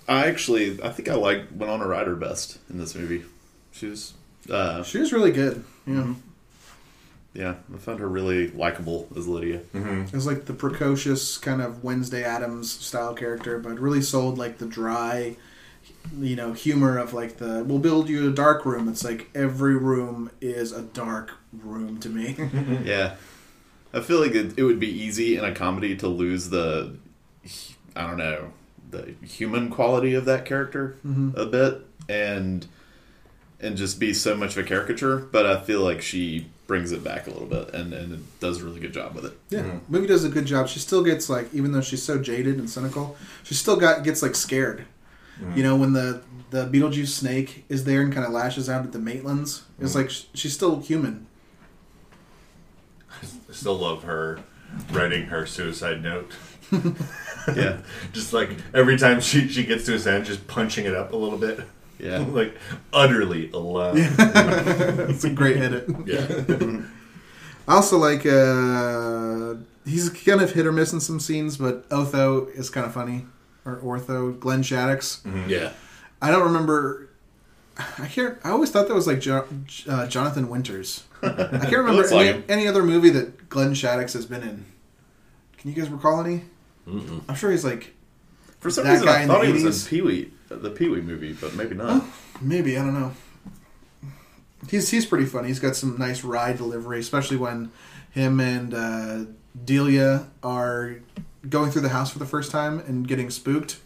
[0.09, 3.25] I actually, I think I like went on Winona Ryder best in this movie.
[3.71, 4.15] She was,
[4.51, 5.63] uh, She was really good.
[5.87, 6.15] Yeah.
[7.33, 9.61] yeah, I found her really likable as Lydia.
[9.73, 14.59] It was like the precocious kind of Wednesday Addams style character, but really sold like
[14.59, 15.37] the dry
[16.21, 18.89] you know humor of like the we'll build you a dark room.
[18.89, 22.37] It's like every room is a dark room to me.
[22.85, 23.17] Yeah,
[23.93, 26.97] I feel like it, it would be easy in a comedy to lose the,
[27.97, 28.53] I don't know,
[28.91, 31.39] the human quality of that character mm-hmm.
[31.39, 32.67] a bit, and
[33.61, 35.19] and just be so much of a caricature.
[35.19, 38.65] But I feel like she brings it back a little bit and and does a
[38.65, 39.39] really good job with it.
[39.51, 39.93] Yeah, mm-hmm.
[39.93, 40.69] movie does a good job.
[40.69, 44.23] She still gets like, even though she's so jaded and cynical, she still got gets
[44.23, 44.85] like scared.
[45.55, 48.93] You know, when the the Beetlejuice snake is there and kind of lashes out at
[48.93, 51.27] the Maitlands, it's like sh- she's still human.
[53.11, 54.41] I still love her
[54.93, 56.33] writing her suicide note.
[57.57, 57.79] Yeah,
[58.13, 61.17] Just like every time she, she gets to his end, just punching it up a
[61.17, 61.61] little bit.
[61.99, 62.19] yeah.
[62.29, 62.55] like
[62.93, 63.95] utterly alone.
[63.97, 65.89] It's a great edit.
[66.05, 66.83] Yeah.
[67.67, 69.55] I also like uh
[69.87, 73.25] he's kind of hit or miss in some scenes, but Otho is kind of funny.
[73.69, 75.21] Or Ortho, Glenn Shadix.
[75.49, 75.73] Yeah.
[76.23, 77.09] I don't remember.
[77.99, 78.37] I can't.
[78.43, 79.47] I always thought that was like jo-
[79.89, 81.05] uh, Jonathan Winters.
[81.23, 84.65] I can't remember Looks like any, other movie that Glenn Shadix has been in.
[85.59, 86.43] Can you guys recall any?
[86.87, 87.95] I'm sure he's like
[88.61, 90.71] For some That reason, guy I in thought the he was in Pee Wee, the
[90.71, 92.03] Pee Wee movie, but maybe not.
[92.41, 93.13] maybe I don't know.
[94.71, 95.49] He's he's pretty funny.
[95.49, 97.71] He's got some nice ride delivery, especially when
[98.11, 99.25] him and uh,
[99.65, 100.97] Delia are
[101.49, 103.79] going through the house for the first time and getting spooked.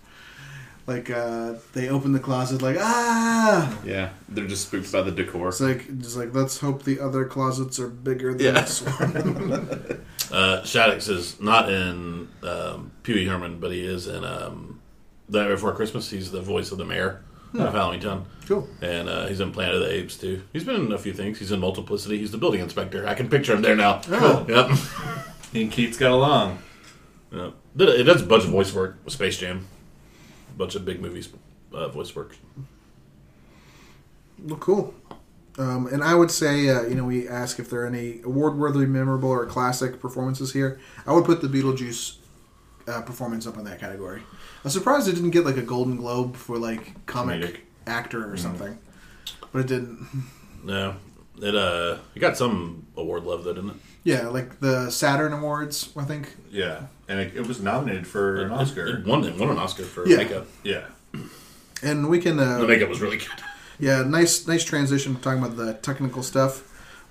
[0.86, 3.78] Like uh, they open the closet, like ah.
[3.84, 5.48] Yeah, they're just spooked by the decor.
[5.48, 8.60] It's like just like let's hope the other closets are bigger than Yeah.
[8.62, 10.04] this one.
[10.32, 14.80] Uh, Shadix is not in um, Pee Wee Herman, but he is in um,
[15.28, 16.08] The Night Before Christmas.
[16.08, 18.24] He's the voice of the mayor of Halloween Town.
[18.48, 18.66] cool.
[18.80, 20.42] And uh, he's in Planet of the Apes, too.
[20.54, 21.38] He's been in a few things.
[21.38, 22.16] He's in Multiplicity.
[22.16, 23.06] He's the building inspector.
[23.06, 24.00] I can picture him there now.
[24.08, 24.46] Oh.
[24.48, 24.70] Yep.
[25.52, 26.62] He and Keats got along.
[27.32, 29.66] Did It does a bunch of voice work with Space Jam.
[30.54, 31.30] A bunch of big movies,
[31.72, 32.36] uh, voice work.
[34.38, 34.94] Well, cool.
[35.58, 38.86] Um, and I would say, uh, you know, we ask if there are any award-worthy,
[38.86, 40.80] memorable, or classic performances here.
[41.06, 42.16] I would put the Beetlejuice
[42.88, 44.22] uh, performance up in that category.
[44.64, 47.56] I'm surprised it didn't get like a Golden Globe for like comic Comedic.
[47.86, 48.78] actor or something,
[49.52, 50.06] but it didn't.
[50.64, 50.96] No.
[51.40, 53.76] It uh, it got some award love, though, didn't it?
[54.04, 56.34] Yeah, like the Saturn Awards, I think.
[56.50, 58.86] Yeah, and it, it was nominated for an Oscar.
[58.86, 60.16] It, won, it won an Oscar for Yeah.
[60.18, 60.46] makeup.
[60.64, 60.86] yeah,
[61.82, 63.28] And we can, The uh, makeup was really good.
[63.78, 66.62] yeah, nice, nice transition talking about the technical stuff.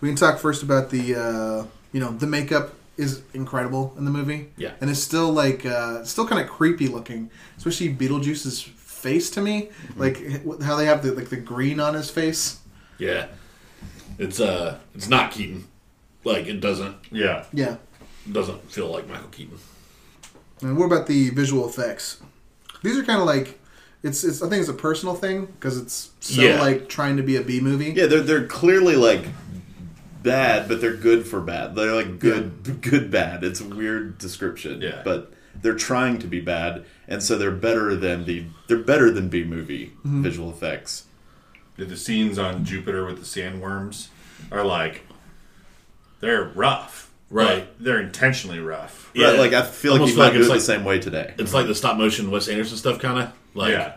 [0.02, 4.12] We can talk first about the, uh, you know, the makeup is incredible in the
[4.12, 4.50] movie.
[4.58, 4.72] Yeah.
[4.82, 9.70] and it's still like, uh, still kind of creepy looking, especially Beetlejuice's face to me,
[9.96, 10.18] like
[10.62, 12.60] how they have the like the green on his face.
[13.00, 13.28] Yeah.
[14.20, 15.66] It's uh, it's not Keaton.
[16.24, 17.46] Like it doesn't yeah.
[17.54, 17.78] Yeah.
[18.32, 19.58] doesn't feel like Michael Keaton.
[20.62, 22.22] And what about the visual effects?
[22.84, 23.60] These are kind of like,
[24.04, 26.60] it's, it's I think it's a personal thing because it's so Yeah.
[26.62, 27.92] like trying to be a B movie.
[27.96, 29.26] Yeah, they're they're clearly like
[30.24, 31.76] bad, but they're good for bad.
[31.76, 33.44] They're like good good bad.
[33.44, 34.82] It's a weird description.
[34.82, 35.02] Yeah.
[35.04, 35.32] But
[35.62, 39.44] they're trying to be bad, and so they're better than the they're better than B
[39.44, 40.22] movie mm-hmm.
[40.24, 41.06] visual effects.
[41.78, 44.08] The- The scenes on Jupiter with the sandworms
[44.52, 45.04] are like
[46.22, 47.66] they're rough, Right.
[47.78, 49.10] but They're intentionally rough.
[49.14, 49.32] Yeah.
[49.32, 50.84] Right, like I feel like Almost you might like do it's it like- the same
[50.86, 51.34] way today.
[51.38, 53.96] It's like the stop motion Wes Anderson stuff, kind of like yeah,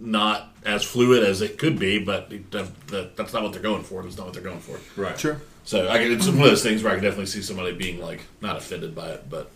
[0.00, 3.62] not as fluid as it could be, but it- that, that, that's not what they're
[3.62, 4.02] going for.
[4.02, 4.78] That's not what they're going for.
[5.00, 5.18] right.
[5.18, 5.40] Sure.
[5.64, 8.00] So I can, it's one of those things where I can definitely see somebody being
[8.00, 9.50] like not offended by it, but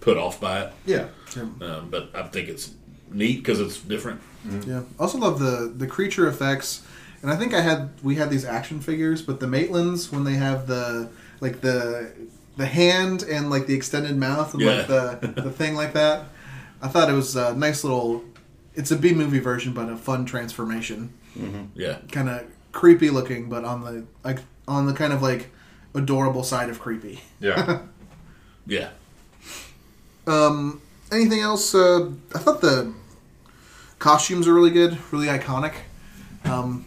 [0.00, 0.72] put off by it.
[0.84, 1.06] Yeah.
[1.36, 2.70] Um, but I think it's
[3.10, 4.20] neat because it's different.
[4.64, 4.82] Yeah.
[4.98, 6.82] I also love the the creature effects,
[7.20, 10.34] and I think I had we had these action figures, but the Maitlands when they
[10.34, 11.08] have the
[11.40, 12.12] like the
[12.56, 16.24] the hand and like the extended mouth and like the the thing like that.
[16.82, 18.24] I thought it was a nice little.
[18.74, 21.12] It's a B movie version, but a fun transformation.
[21.74, 21.98] Yeah.
[22.12, 25.50] Kind of creepy looking, but on the like on the kind of like
[25.94, 27.20] adorable side of creepy.
[27.40, 27.80] Yeah,
[28.66, 28.90] Yeah.
[30.26, 30.80] Um,
[31.12, 31.74] anything else?
[31.74, 32.92] Uh, I thought the
[33.98, 35.74] costumes are really good, really iconic.
[36.44, 36.84] Um,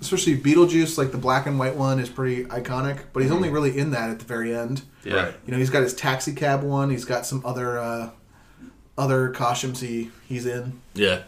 [0.00, 3.04] especially Beetlejuice, like the black and white one, is pretty iconic.
[3.12, 4.82] But he's only really in that at the very end.
[5.04, 5.14] Yeah.
[5.14, 5.34] Right.
[5.46, 6.90] You know, he's got his taxi cab one.
[6.90, 8.10] He's got some other uh,
[8.96, 10.80] other costumes he he's in.
[10.94, 11.22] Yeah.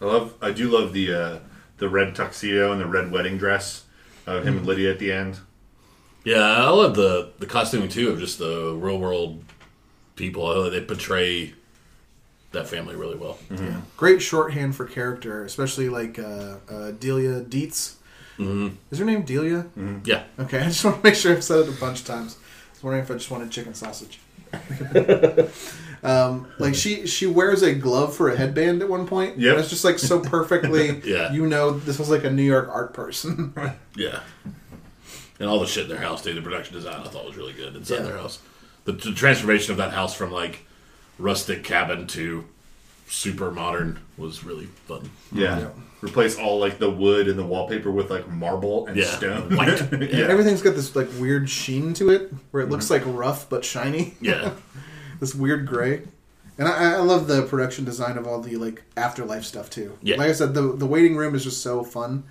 [0.00, 0.34] I love.
[0.40, 1.38] I do love the uh,
[1.78, 3.84] the red tuxedo and the red wedding dress
[4.26, 5.38] of him and Lydia at the end.
[6.24, 9.42] Yeah, I love the the costuming too of just the real world
[10.16, 10.46] people.
[10.46, 11.54] I love they portray
[12.52, 13.38] that family really well.
[13.50, 17.94] Yeah, Great shorthand for character, especially like uh, uh, Delia Deetz.
[18.38, 18.68] Mm-hmm.
[18.90, 19.66] Is her name Delia?
[20.04, 22.36] Yeah, Okay, I just want to make sure I've said it a bunch of times.
[22.36, 24.20] I was wondering if I just wanted chicken sausage.
[26.00, 29.36] Um, like she she wears a glove for a headband at one point.
[29.36, 31.00] Yeah, and it's just like so perfectly.
[31.04, 31.32] Yeah.
[31.32, 33.52] you know this was like a New York art person.
[33.96, 34.20] Yeah.
[35.40, 36.34] And all the shit in their house, too.
[36.34, 38.02] The production design I thought was really good inside Yeah.
[38.02, 38.38] their house.
[38.84, 40.64] The, the transformation of that house from like
[41.18, 42.44] rustic cabin to
[43.08, 45.10] super modern was really fun.
[45.32, 45.58] Yeah.
[45.60, 45.68] Yeah.
[46.00, 49.06] Replace all like the wood and the wallpaper with like marble and Yeah.
[49.06, 49.56] stone.
[49.56, 49.80] White.
[50.12, 50.26] yeah.
[50.26, 54.14] Everything's got this like weird sheen to it, where it looks like rough but shiny.
[54.20, 54.52] Yeah.
[55.20, 56.02] this weird gray.
[56.58, 59.96] And I, I love the production design of all the like afterlife stuff too.
[60.02, 60.16] Yeah.
[60.16, 62.24] Like I said, the the waiting room is just so fun.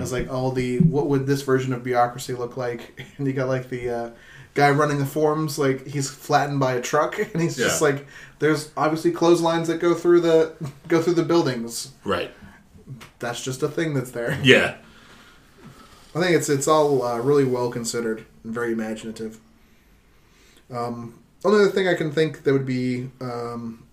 [0.00, 3.04] It's like all the what would this version of bureaucracy look like?
[3.18, 4.10] And you got like the uh,
[4.54, 8.06] guy running the forms, like he's flattened by a truck, and he's just like
[8.44, 10.52] there's obviously clotheslines that go through the
[10.86, 11.92] go through the buildings.
[12.04, 12.30] Right.
[13.18, 14.38] That's just a thing that's there.
[14.42, 14.76] Yeah.
[16.14, 19.40] I think it's it's all uh, really well considered and very imaginative.
[20.70, 23.86] Um, only other thing I can think that would be um,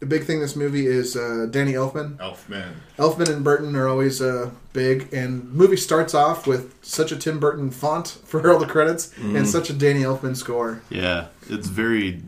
[0.00, 2.16] a big thing in this movie is uh, Danny Elfman.
[2.16, 2.72] Elfman.
[2.96, 7.38] Elfman and Burton are always uh, big, and movie starts off with such a Tim
[7.38, 10.82] Burton font for all the credits and such a Danny Elfman score.
[10.88, 12.22] Yeah, it's very.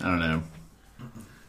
[0.00, 0.42] I don't know.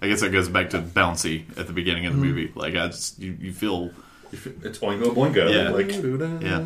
[0.04, 2.52] I guess that goes back to bouncy at the beginning of the movie.
[2.54, 3.92] Like I just you, you feel
[4.34, 5.50] It's Oingo Boingo.
[5.50, 5.70] Yeah.
[5.70, 5.92] Like,
[6.44, 6.58] Yeah.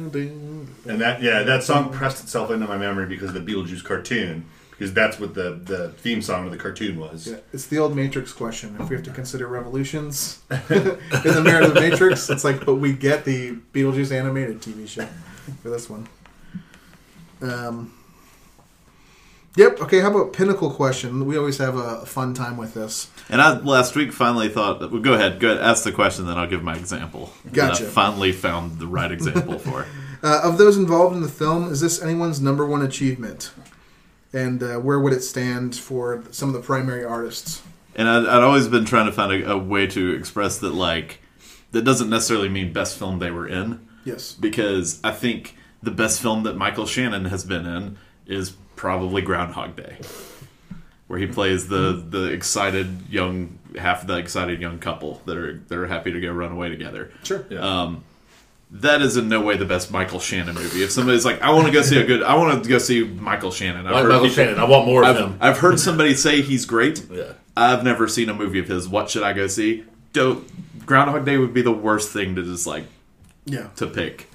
[0.91, 4.45] and that yeah, that song pressed itself into my memory because of the Beetlejuice cartoon.
[4.71, 7.25] Because that's what the, the theme song of the cartoon was.
[7.27, 8.75] Yeah, it's the old Matrix question.
[8.79, 12.75] If we have to consider revolutions in the mirror of the Matrix, it's like, but
[12.75, 15.07] we get the Beetlejuice animated TV show
[15.63, 16.07] for this one.
[17.41, 17.91] Um,
[19.55, 19.79] yep.
[19.81, 19.99] Okay.
[19.99, 21.25] How about pinnacle question?
[21.25, 23.09] We always have a fun time with this.
[23.29, 26.37] And I last week finally thought, well, go ahead, go ahead, ask the question, then
[26.37, 27.31] I'll give my example.
[27.51, 27.85] Gotcha.
[27.85, 29.85] I finally found the right example for.
[30.23, 33.51] Uh, of those involved in the film, is this anyone's number one achievement?
[34.33, 37.61] And uh, where would it stand for some of the primary artists?
[37.95, 41.21] And I'd, I'd always been trying to find a, a way to express that, like,
[41.71, 44.33] that doesn't necessarily mean best film they were in, Yes.
[44.33, 49.75] because I think the best film that Michael Shannon has been in is probably Groundhog
[49.75, 49.97] Day,
[51.07, 55.77] where he plays the the excited young half the excited young couple that are that
[55.77, 57.11] are happy to go run away together.
[57.23, 57.45] Sure.
[57.49, 57.59] Yeah.
[57.59, 58.03] Um,
[58.69, 60.83] that is in no way the best Michael Shannon movie.
[60.83, 63.01] If somebody's like, I want to go see a good, I want to go see
[63.01, 63.87] Michael Shannon.
[63.87, 64.59] I've Like heard Michael people- Shannon.
[64.59, 65.37] I want more of I've, him.
[65.39, 67.05] I've heard somebody say he's great.
[67.09, 67.31] Yeah.
[67.55, 68.85] I've never seen a movie of his.
[68.89, 69.85] What should I go see?
[70.11, 72.83] Don't, Groundhog Day would be the worst thing to just like
[73.45, 73.67] Yeah.
[73.77, 74.29] to pick.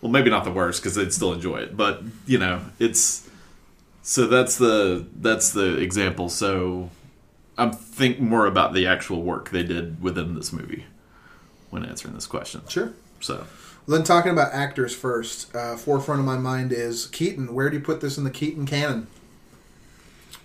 [0.00, 3.27] Well, maybe not the worst because they'd still enjoy it, but you know, it's
[4.08, 6.30] so that's the that's the example.
[6.30, 6.88] So
[7.58, 10.86] I'm think more about the actual work they did within this movie
[11.68, 12.62] when answering this question.
[12.68, 12.94] Sure.
[13.20, 13.46] So
[13.86, 17.52] Then talking about actors first, uh, forefront of my mind is Keaton.
[17.52, 19.08] Where do you put this in the Keaton canon?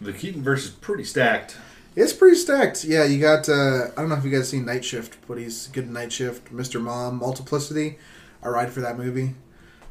[0.02, 1.56] the Keaton verse is pretty stacked.
[1.95, 2.84] It's pretty stacked.
[2.84, 3.47] Yeah, you got.
[3.47, 6.12] Uh, I don't know if you guys seen Night Shift, but he's good in Night
[6.12, 6.52] Shift.
[6.54, 6.82] Mr.
[6.82, 7.97] Mom, Multiplicity.
[8.41, 9.36] I ride for that movie.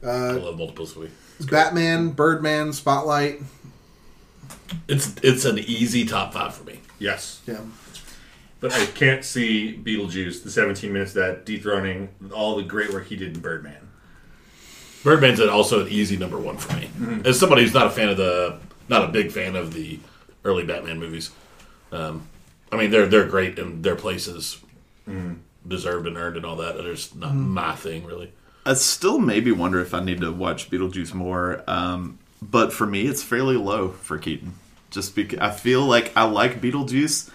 [0.04, 1.10] Uh, I love multiplicity.
[1.40, 3.40] Batman, Birdman, Spotlight.
[4.88, 6.80] It's it's an easy top five for me.
[6.98, 7.40] Yes.
[7.46, 7.60] Yeah,
[8.60, 13.06] But I can't see Beetlejuice, the 17 minutes of that dethroning all the great work
[13.06, 13.88] he did in Birdman.
[15.02, 16.86] Birdman's an- also an easy number one for me.
[16.86, 17.26] Mm-hmm.
[17.26, 19.98] As somebody who's not a fan of the, not a big fan of the
[20.44, 21.32] early Batman movies.
[21.90, 22.28] Um,
[22.70, 24.58] I mean, they're they're great in their places,
[25.08, 25.34] mm-hmm.
[25.66, 26.76] deserved and earned and all that.
[26.76, 27.54] They're just not mm-hmm.
[27.54, 28.32] my thing really.
[28.64, 31.62] I still maybe wonder if I need to watch Beetlejuice more.
[31.66, 34.54] Um, but for me, it's fairly low for Keaton.
[34.90, 37.30] Just because I feel like I like Beetlejuice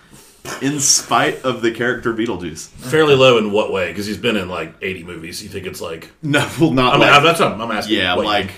[0.61, 2.67] in spite of the character Beetlejuice.
[2.69, 3.89] Fairly low in what way?
[3.89, 5.41] Because he's been in like eighty movies.
[5.43, 6.11] You think it's like?
[6.21, 7.97] No, well, not I mean, like, that's what I'm asking.
[7.97, 8.51] yeah, what like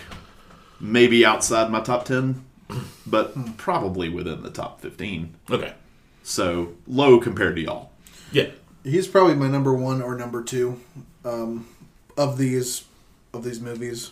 [0.80, 2.44] maybe outside my top ten,
[3.08, 5.36] but probably within the top fifteen.
[5.50, 5.74] okay,
[6.24, 7.92] So low compared to y'all.
[8.32, 8.48] yeah,
[8.84, 10.80] he's probably my number one or number two
[11.26, 11.68] um,
[12.20, 12.84] of these
[13.34, 14.12] of these movies.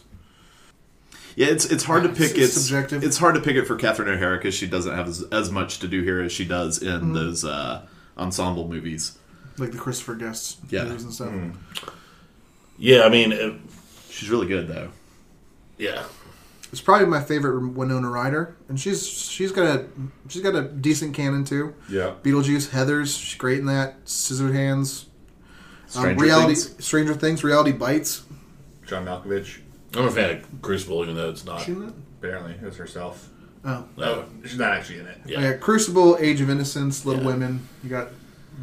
[1.35, 2.31] Yeah, it's it's hard to pick.
[2.31, 3.03] it's It's, subjective.
[3.03, 5.77] It's hard to pick it for Catherine O'Hara because she doesn't have as, as much
[5.79, 7.13] to do here as she does in Mm-hmm.
[7.13, 7.85] those uh,
[8.17, 9.17] ensemble movies.
[9.59, 10.85] Like the Christopher Guest Yeah.
[10.85, 11.33] movies and stuff.
[12.77, 13.03] yeah.
[13.03, 13.53] I mean, it,
[14.09, 14.89] She's really good though.
[15.77, 16.03] yeah.
[16.71, 19.85] It's probably my favorite Winona Ryder, and she's she's got a
[20.27, 21.73] she's got a decent canon too.
[21.89, 22.15] Yeah.
[22.23, 24.03] Beetlejuice, Heather's, she's great in that.
[24.05, 25.05] Scissorhands,
[25.87, 26.85] Stranger reality, Things.
[26.85, 28.23] Stranger Things, Reality Bites.
[28.85, 29.59] John Malkovich,
[29.95, 31.61] I'm a fan of Crucible, even though it's not.
[31.61, 31.93] She in that?
[32.19, 33.29] apparently, is herself.
[33.65, 35.17] Oh, No, She's not actually in it.
[35.25, 35.39] yeah.
[35.41, 35.53] yeah.
[35.53, 37.27] Crucible, Age of Innocence, Little Yeah.
[37.29, 37.67] Women.
[37.83, 38.09] You got,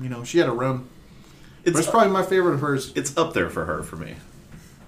[0.01, 0.89] you know, she had a run.
[1.62, 2.93] But It's it's probably my favorite of hers.
[2.95, 4.14] it's up there for her for me.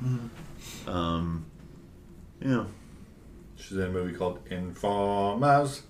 [0.03, 0.89] Mm-hmm.
[0.91, 1.47] Um,
[2.41, 2.64] yeah.
[3.57, 5.82] She's in a movie called Informers.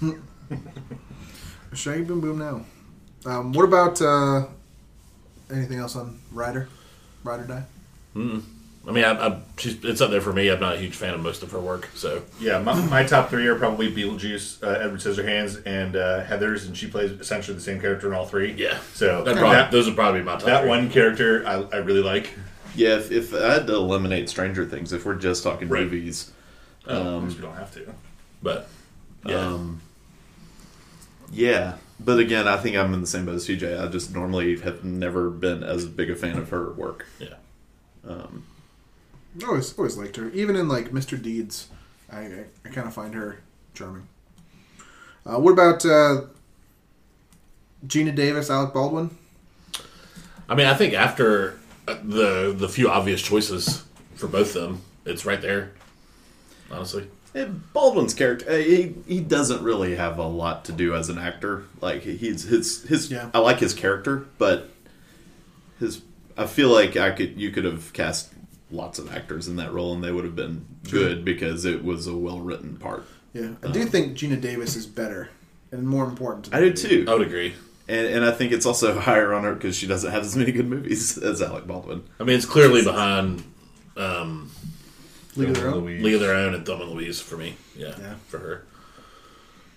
[1.72, 2.64] Shaggy Boom Boom now.
[3.24, 4.46] Um, what about uh,
[5.52, 6.68] anything else on Ryder?
[7.24, 7.62] Ryder Die?
[8.14, 10.48] I mean, I, I, she's, it's up there for me.
[10.50, 13.30] I'm not a huge fan of most of her work, so Yeah, my, my top
[13.30, 17.62] three are probably Beetlejuice, uh, Edward Scissorhands, and uh, Heather's, and she plays essentially the
[17.62, 18.52] same character in all three.
[18.54, 18.78] yeah.
[18.94, 20.60] So That that, probably, that, those would probably be my top.
[20.62, 20.68] three.
[20.68, 22.30] one character I, I really like.
[22.74, 25.84] Yeah, if, if I had to eliminate Stranger Things, if we're just talking Right.
[25.84, 26.32] movies,
[26.86, 27.94] Um, um, we don't have to.
[28.42, 28.68] but
[29.24, 29.80] yeah, um,
[31.30, 31.76] yeah.
[32.04, 33.80] But again, I think I'm in the same boat as CJ.
[33.80, 37.06] I just normally have never been as big a fan of her work.
[37.18, 37.34] yeah.
[38.06, 38.44] Um,
[39.40, 40.28] I always, always liked her.
[40.30, 41.20] Even in like Mr.
[41.20, 41.68] Deeds,
[42.10, 43.40] I, I, I kind of find her
[43.74, 44.08] charming.
[45.24, 46.22] Uh, what about uh,
[47.86, 49.16] Geena Davis, Alec Baldwin?
[50.48, 53.84] I mean, I think after uh, the the few obvious choices
[54.16, 55.72] for both of them, it's right there.
[56.70, 57.10] Honestly, and
[57.72, 61.64] Baldwin's character, uh, he he doesn't really have a lot to do as an actor.
[61.80, 63.10] Like he's his his.
[63.10, 63.30] Yeah.
[63.32, 64.68] I like his character, but
[65.78, 66.02] his.
[66.36, 68.32] I feel like I could you could have cast
[68.70, 72.06] lots of actors in that role and they would have been good because it was
[72.06, 73.06] a well written part.
[73.32, 75.30] Yeah, I do think Geena Davis is better
[75.70, 76.46] and more important.
[76.46, 76.76] To I do movie.
[76.76, 77.04] too.
[77.08, 77.54] I would agree.
[77.88, 80.52] And, and I think it's also higher on her because she doesn't have as many
[80.52, 82.04] good movies as Alec Baldwin.
[82.20, 83.42] I mean, it's clearly behind
[83.96, 84.50] um,
[85.36, 85.84] League of Their Own.
[85.84, 86.02] Louise.
[86.02, 87.56] League of Their Own and Thelma and Louise for me.
[87.76, 88.14] Yeah, Yeah.
[88.28, 88.64] for her.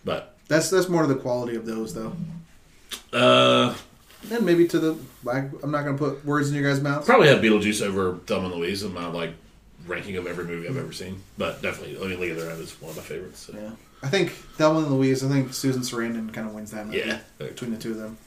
[0.04, 2.16] But That's that's more to the quality of those though,
[3.14, 3.74] uh,
[4.32, 5.46] and maybe to the like.
[5.64, 7.06] I'm not going to put words in your guys' mouths.
[7.06, 9.32] probably have Beetlejuice over Thelma and Louise in my like
[9.88, 11.22] ranking of every movie I've ever seen.
[11.38, 13.40] But definitely, I mean, League of Their Own is one of my favorites.
[13.42, 13.54] So.
[13.54, 13.72] Yeah,
[14.04, 15.24] I think Thelma and Louise.
[15.24, 17.20] I think Susan Sarandon kind of wins that movie Yeah.
[17.40, 18.18] between the two of them.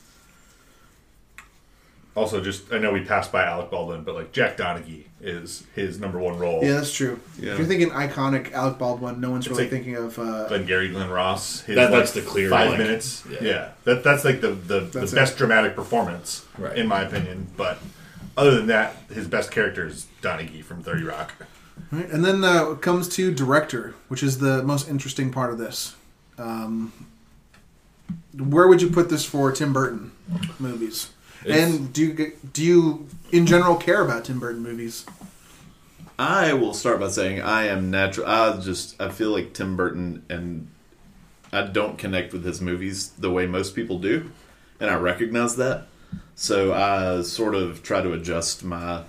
[2.19, 5.99] Also, just I know we passed by Alec Baldwin, but like Jack Donaghy is his
[5.99, 6.62] number one role.
[6.62, 7.19] Yeah, that's true.
[7.39, 7.53] Yeah.
[7.53, 10.19] If you're thinking iconic Alec Baldwin, no one's It's really like- thinking of.
[10.19, 11.61] Uh, Glengarry, Glen Ross.
[11.62, 13.25] His, That- like, that's the clear, five like- minutes.
[13.31, 13.39] yeah.
[13.43, 15.16] Yeah, that that's like the the, the That's it.
[15.16, 16.77] best dramatic performance Right.
[16.77, 17.49] in my opinion.
[17.57, 17.79] But
[18.37, 21.33] other than that, his best character is Donaghy from Thirty Rock.
[21.93, 25.59] Right, and then uh, it comes to director, which is the most interesting part of
[25.59, 25.95] this.
[26.37, 26.93] Um,
[28.37, 30.12] where would you put this for Tim Burton
[30.59, 31.11] movies?
[31.51, 35.07] And do you do you in general care about Tim Burton movies?
[36.18, 38.26] I will start by saying I am natural.
[38.26, 40.68] I just I feel like Tim Burton and
[41.53, 44.30] I don't connect with his movies the way most people do,
[44.80, 45.86] and I recognize that.
[46.34, 49.05] So I sort of try to adjust my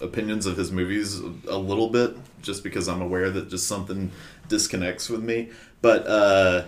[0.00, 4.10] opinions of his movies a little bit, just because I'm aware that just something
[4.48, 5.50] disconnects with me.
[5.80, 6.64] But uh,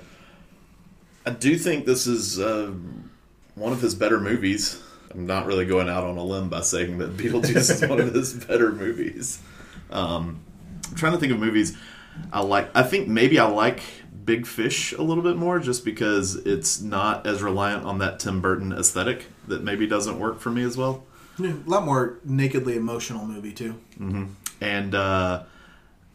[1.26, 2.72] I do think this is uh,
[3.58, 4.82] one of his better movies.
[5.10, 8.14] I'm not really going out on a limb by saying that Beetlejuice is one of
[8.14, 9.40] his better movies.
[9.90, 10.40] Um,
[10.88, 11.76] I'm trying to think of movies
[12.32, 12.70] I like.
[12.74, 13.80] I think maybe I like
[14.24, 18.40] Big Fish a little bit more, just because it's not as reliant on that Tim
[18.40, 21.04] Burton aesthetic that maybe doesn't work for me as well.
[21.38, 23.76] Yeah, a lot more nakedly emotional movie too.
[24.60, 25.44] And uh,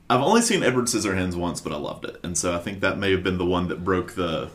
[0.09, 2.99] I've only seen Edward Scissorhands once, but I loved it, and so I think that
[2.99, 4.49] may have been the one that broke the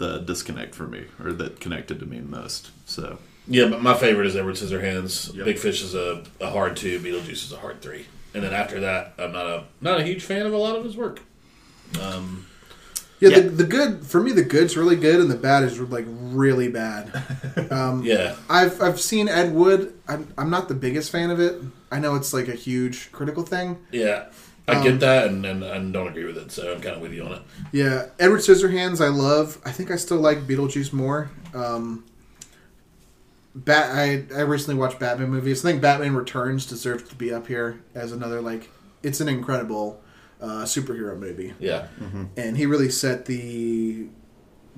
[0.00, 2.70] the disconnect for me, or that connected to me most.
[2.86, 5.34] So Yeah, but my favorite is Edward Scissorhands.
[5.36, 5.44] Yep.
[5.44, 6.98] Big Fish is a, a hard two.
[6.98, 8.06] Beetlejuice is a hard three.
[8.34, 10.84] And then after that, I'm not a not a huge fan of a lot of
[10.84, 11.20] his work.
[12.00, 12.46] Um,
[13.20, 13.40] Yeah, Yeah.
[13.40, 16.68] The, the good for me, the good's really good, and the bad is like really
[16.68, 17.12] bad.
[17.70, 19.92] Um, yeah, I've I've seen Ed Wood.
[20.08, 21.60] I'm I'm not the biggest fan of it.
[21.92, 23.78] I know it's like a huge critical thing.
[23.92, 24.26] yeah,
[24.70, 26.50] I Um, get that, and, and and don't agree with it.
[26.52, 27.42] So I'm kind of with you on it.
[27.72, 29.58] Yeah, Edward Scissorhands, I love.
[29.64, 31.30] I think I still like Beetlejuice more.
[31.54, 32.04] Um,
[33.54, 35.64] Bat, I I recently watched Batman movies.
[35.64, 38.70] I think Batman Returns deserves to be up here as another like.
[39.02, 40.00] It's an incredible
[40.40, 41.88] uh, superhero movie, Yeah,
[42.36, 44.06] and he really set the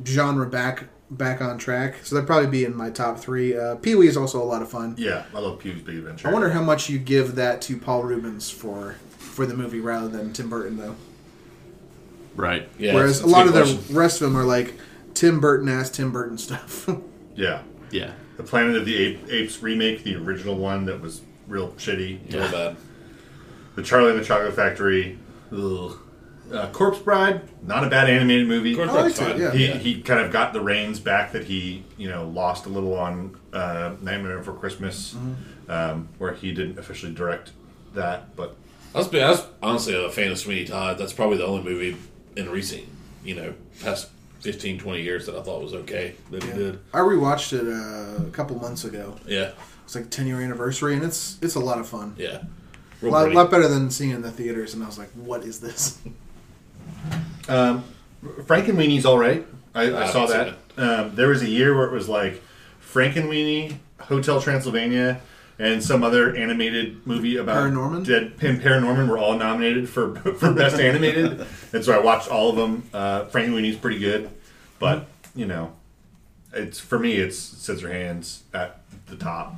[0.07, 1.97] genre back back on track.
[2.05, 3.55] So that'd probably be in my top three.
[3.55, 4.95] Uh, Pee Wee is also a lot of fun.
[4.97, 6.28] Yeah, I love Pee Wee's Big Adventure.
[6.28, 8.97] I wonder how much you give that to Paul Reubens for
[9.33, 10.95] for the movie rather than Tim Burton though.
[12.37, 12.95] right, yeah.
[12.95, 13.97] Whereas a lot it's of good the question.
[13.97, 14.74] rest of them are like
[15.14, 16.89] Tim Burton ass Tim Burton stuff.
[17.35, 18.12] Yeah, yeah.
[18.37, 22.30] the Planet of the Ape, Apes remake, the original one that was real shitty.
[22.30, 22.76] real bad.
[23.74, 25.18] The Charlie and the Chocolate Factory.
[25.51, 25.99] Ugh.
[26.53, 28.74] Uh, Corpse Bride, not a bad animated movie.
[28.76, 29.76] Corpse I liked Bride's it, yeah.
[29.78, 32.95] He, he kind of got the reins back that he you know lost a little
[32.99, 35.16] on uh, Nightmare Before Christmas,
[35.70, 37.53] um, where he didn't officially direct
[37.95, 38.55] that, but
[38.95, 40.99] I was, I was honestly a fan of Sweeney Todd.
[40.99, 41.97] That's probably the only movie
[42.36, 42.84] in recent,
[43.24, 46.78] you know, past 15, 20 years that I thought was okay that he did.
[46.93, 49.16] I rewatched it uh, a couple months ago.
[49.26, 49.53] Yeah,
[49.84, 52.14] It's like 10 year anniversary, and it's it's a lot of fun.
[52.18, 52.43] yeah.
[53.03, 55.43] A lot, lot better than seeing it in the theaters, and I was like, what
[55.45, 55.99] is this?
[57.49, 57.82] Um,
[58.24, 59.45] Frankenweenie's all right.
[59.74, 60.55] I, I I saw that.
[60.76, 62.40] Um, there was a year where it was like
[62.80, 65.20] Frankenweenie, Hotel Transylvania,
[65.63, 68.05] and some other animated movie about Paranorman?
[68.05, 72.51] Dead and Paranorman were all nominated for for best animated, and so I watched all
[72.51, 72.83] of them.
[72.93, 74.31] Uh, Frankenweenie's pretty good,
[74.79, 75.73] but you know,
[76.53, 79.55] it's for me it's Scissorhands at the top.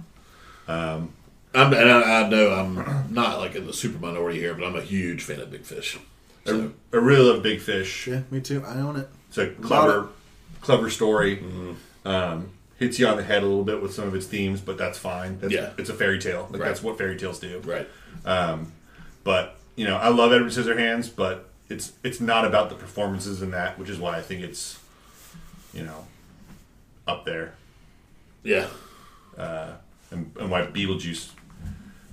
[1.55, 4.77] I'm, and I, I know I'm not like in the super minority here, but I'm
[4.77, 5.99] a huge fan of Big Fish.
[6.45, 8.09] So, I, I really love Big Fish.
[8.09, 8.65] Yeah, me too.
[8.67, 9.09] I own it.
[9.29, 10.09] It's a clever,
[10.61, 11.43] clever story.
[12.05, 14.77] Um, hits you on the head a little bit with some of its themes, but
[14.79, 15.39] that's fine.
[15.41, 15.71] That's, Yeah.
[15.79, 16.49] it's a fairy tale.
[16.51, 16.69] Like, Right.
[16.69, 17.61] That's what fairy tales do.
[17.65, 17.89] right.
[18.25, 18.73] Um,
[19.23, 23.51] but you know, I love Edward Scissorhands, but it's it's not about the performances in
[23.53, 24.79] that, which is why I think it's
[25.73, 26.07] you know
[27.07, 27.55] up there,
[28.43, 28.69] Yeah.
[29.37, 29.73] Uh,
[30.11, 31.31] and, and why Beetlejuice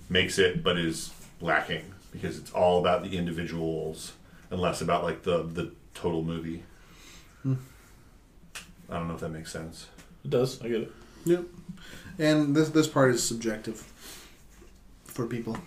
[0.10, 4.14] makes it, but is lacking because it's all about the individuals
[4.50, 6.64] and less about like the the total movie.
[7.44, 7.56] Hmm.
[8.90, 9.88] I don't know if that makes sense.
[10.24, 10.62] It does.
[10.62, 10.92] I get it.
[11.26, 11.44] Yep.
[12.20, 13.92] And this this part is subjective
[15.06, 15.58] for people.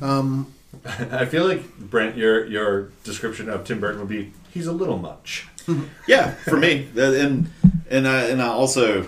[0.00, 0.52] Um,
[0.84, 4.98] I feel like Brent, your your description of Tim Burton would be he's a little
[4.98, 5.48] much.
[6.06, 7.50] Yeah, for me, and
[7.90, 9.06] and I and I also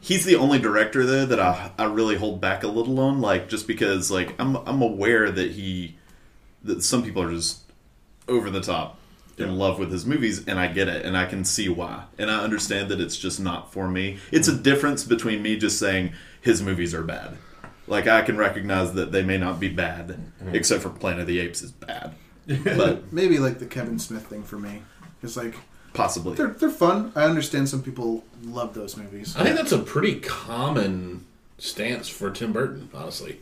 [0.00, 3.48] he's the only director though that I I really hold back a little on, like
[3.48, 5.96] just because like I'm I'm aware that he
[6.62, 7.60] that some people are just
[8.28, 8.98] over the top
[9.38, 9.52] in Yeah.
[9.52, 12.42] love with his movies, and I get it, and I can see why, and I
[12.42, 14.18] understand that it's just not for me.
[14.30, 14.62] It's a mm.
[14.62, 17.36] difference between me just saying his movies are bad.
[17.86, 20.54] Like I can recognize that they may not be bad, mm-hmm.
[20.54, 22.14] except for Planet of the Apes is bad,
[22.46, 24.82] but maybe like the Kevin Smith thing for me.
[25.22, 25.54] It's like
[25.94, 26.34] possibly.
[26.34, 27.12] they're they're fun.
[27.14, 29.36] I understand some people love those movies.
[29.36, 31.26] I think that's a pretty common
[31.58, 33.40] stance for Tim Burton, honestly.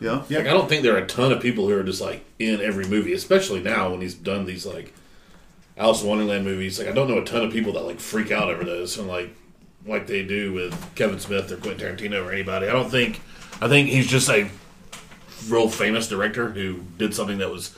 [0.00, 0.38] Yeah, Yeah.
[0.38, 2.60] Like, I don't think there are a ton of people who are just like in
[2.60, 4.92] every movie, especially now when he's done these like
[5.76, 6.78] Alice in Wonderland movies.
[6.78, 9.08] Like, I don't know a ton of people that like freak out over those and
[9.08, 9.34] like
[9.86, 12.68] like they do with Kevin Smith or Quentin Tarantino or anybody.
[12.68, 13.20] I don't think.
[13.60, 14.50] I think he's just a
[15.48, 17.74] real famous director who did something that was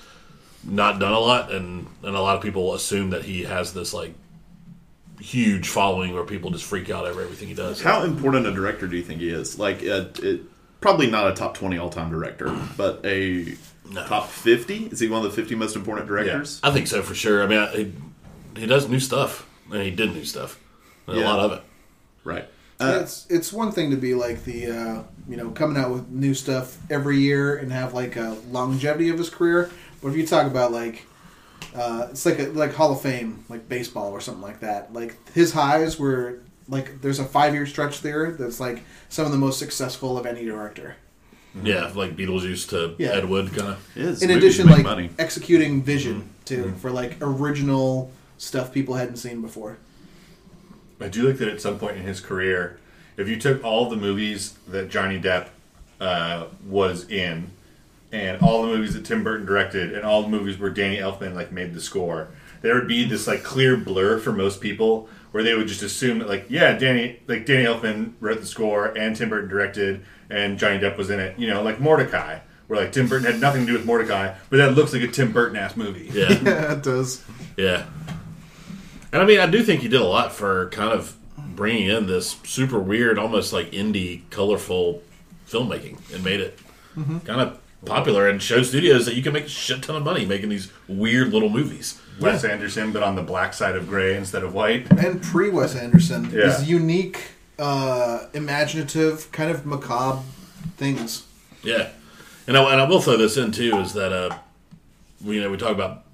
[0.65, 3.95] not done a lot, and and a lot of people assume that he has this
[3.95, 4.15] like
[5.21, 7.83] huge following where people just freak out over everything he does.
[7.83, 9.59] How important a director do you think he is?
[9.59, 10.43] Like, uh, it,
[10.81, 13.55] probably not a top twenty all time director, but a
[13.91, 14.07] No.
[14.07, 14.87] top fifty.
[14.87, 16.61] Is he one of the fifty most important directors?
[16.63, 17.43] I think so for sure.
[17.43, 17.93] I mean, I, he,
[18.61, 20.61] he does new stuff, and he did new stuff,
[21.07, 21.15] Yeah.
[21.15, 21.63] a lot of it.
[22.25, 22.47] Right.
[22.81, 26.09] Uh, it's it's one thing to be like the uh, you know coming out with
[26.11, 29.71] new stuff every year and have like a longevity of his career.
[30.01, 31.05] But if you talk about like
[31.75, 34.93] uh, it's like a, like Hall of Fame, like baseball or something like that.
[34.93, 39.33] Like his highs were like there's a five year stretch there that's like some of
[39.33, 40.95] the most successful of any director.
[41.57, 41.67] Mm-hmm.
[41.67, 43.15] Yeah, like Beetlejuice to Yeah.
[43.15, 43.95] Ed Wood, kind of.
[43.95, 45.11] his In movies addition, make like money.
[45.19, 46.45] executing vision mm-hmm.
[46.45, 46.77] too mm-hmm.
[46.77, 49.79] for like original stuff people hadn't seen before.
[51.01, 52.79] I do like that at some point in his career,
[53.17, 55.49] if you took all the movies that Johnny Depp
[56.01, 57.51] uh, was in,
[58.13, 61.35] and all the movies that Tim Burton directed, and all the movies where Danny Elfman
[61.35, 62.29] like made the score,
[62.63, 65.09] there would be this like clear blur for most people
[65.39, 68.87] where they would just assume that like yeah, Danny like Danny Elfman wrote the score
[68.87, 71.39] and Tim Burton directed, and Johnny Depp was in it.
[71.39, 72.41] You know, like Mortdecai.
[72.67, 75.07] Where like Tim Burton had nothing to do with Mortdecai, but that looks like a
[75.07, 76.11] Tim Burton ass movie.
[76.13, 77.25] Yeah, Yeah, it does.
[77.57, 77.87] yeah.
[79.13, 81.17] And I mean, I do think he did a lot for kind of
[81.55, 85.05] bringing in this super weird, almost like indie, colorful
[85.49, 86.59] filmmaking, and made it
[86.97, 87.19] mm-hmm.
[87.21, 90.25] kind of popular and show studios that you can make a shit ton of money
[90.27, 92.01] making these weird little movies.
[92.21, 94.91] Wes Anderson, but on the black side of gray instead of white.
[94.93, 96.47] and pre Wes Anderson Yeah.
[96.47, 97.21] is unique,
[97.59, 100.23] uh, imaginative, kind of macabre
[100.77, 101.25] things.
[101.63, 101.89] Yeah,
[102.47, 104.37] and I, and I will throw this in too is that uh,
[105.25, 106.05] we you know we talk about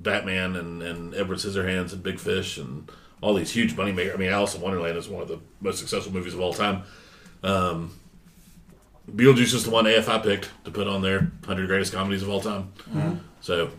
[0.00, 2.90] Batman and, and Edward Scissorhands and Big Fish and
[3.20, 4.14] all these huge money makers.
[4.14, 6.82] I mean, Alice in Wonderland is one of the most successful movies of all time.
[7.44, 7.92] Um,
[9.10, 12.40] Beetlejuice is the one AFI picked to put on their hundred greatest comedies of all
[12.40, 12.72] time.
[13.40, 13.70] So,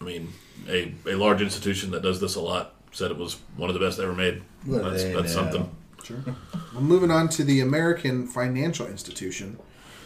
[0.00, 0.32] I mean,
[0.68, 3.80] a a large institution that does this a lot said it was one of the
[3.80, 4.42] best ever made.
[4.66, 5.26] Well, That's, that's know.
[5.26, 5.70] something.
[6.04, 6.24] Sure.
[6.72, 9.58] Well, moving on to the American Financial Institution.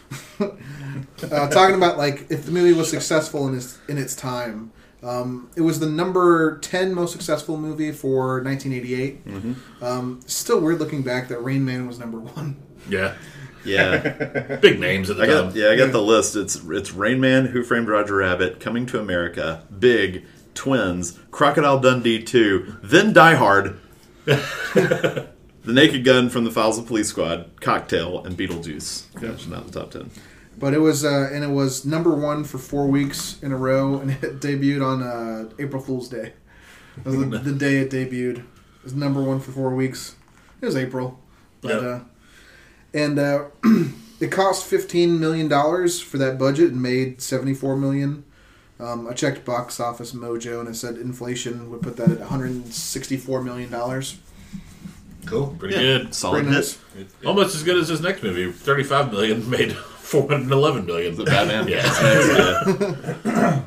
[0.39, 4.71] uh, talking about like if the movie was successful in its in its time,
[5.03, 9.25] um, it was the number ten most successful movie for 1988.
[9.25, 9.83] Mm-hmm.
[9.83, 12.57] Um, still weird looking back that Rain Man was number one.
[12.89, 13.13] Yeah,
[13.65, 15.45] Yeah, big names at the I time.
[15.47, 16.35] got yeah, I got the list.
[16.35, 22.21] It's it's Rain Man, Who Framed Roger Rabbit, Coming to America, Big, Twins, Crocodile Dundee
[22.23, 23.79] two, then Die Hard,
[24.25, 25.27] The
[25.73, 29.19] Naked Gun from the Files of Police Squad, Cocktail, and Beetlejuice.
[29.19, 30.11] Finished out the top ten.
[30.57, 33.97] But it was uh, and it was number one for four weeks in a row,
[33.99, 36.33] and it debuted on uh, April Fool's Day.
[36.97, 38.37] That was the, the day it debuted.
[38.39, 40.15] It was number one for four weeks.
[40.61, 41.19] It was April,
[41.61, 41.83] but Yep.
[41.83, 41.99] uh,
[42.95, 43.45] and uh,
[44.19, 48.23] it cost fifteen million dollars for that budget and made seventy four million.
[48.79, 52.27] Um, I checked Box Office Mojo and it said inflation would put that at one
[52.27, 54.17] hundred and sixty four million dollars.
[55.25, 55.55] Cool.
[55.59, 55.81] Pretty Yeah.
[55.81, 56.13] good.
[56.13, 56.77] Solid Pretty hit.
[56.97, 57.25] nice.
[57.25, 58.51] Almost as good as his next movie.
[58.51, 61.15] Thirty-five million made four hundred eleven million.
[61.15, 61.67] The Batman.
[61.67, 63.21] Yeah.
[63.25, 63.61] yeah.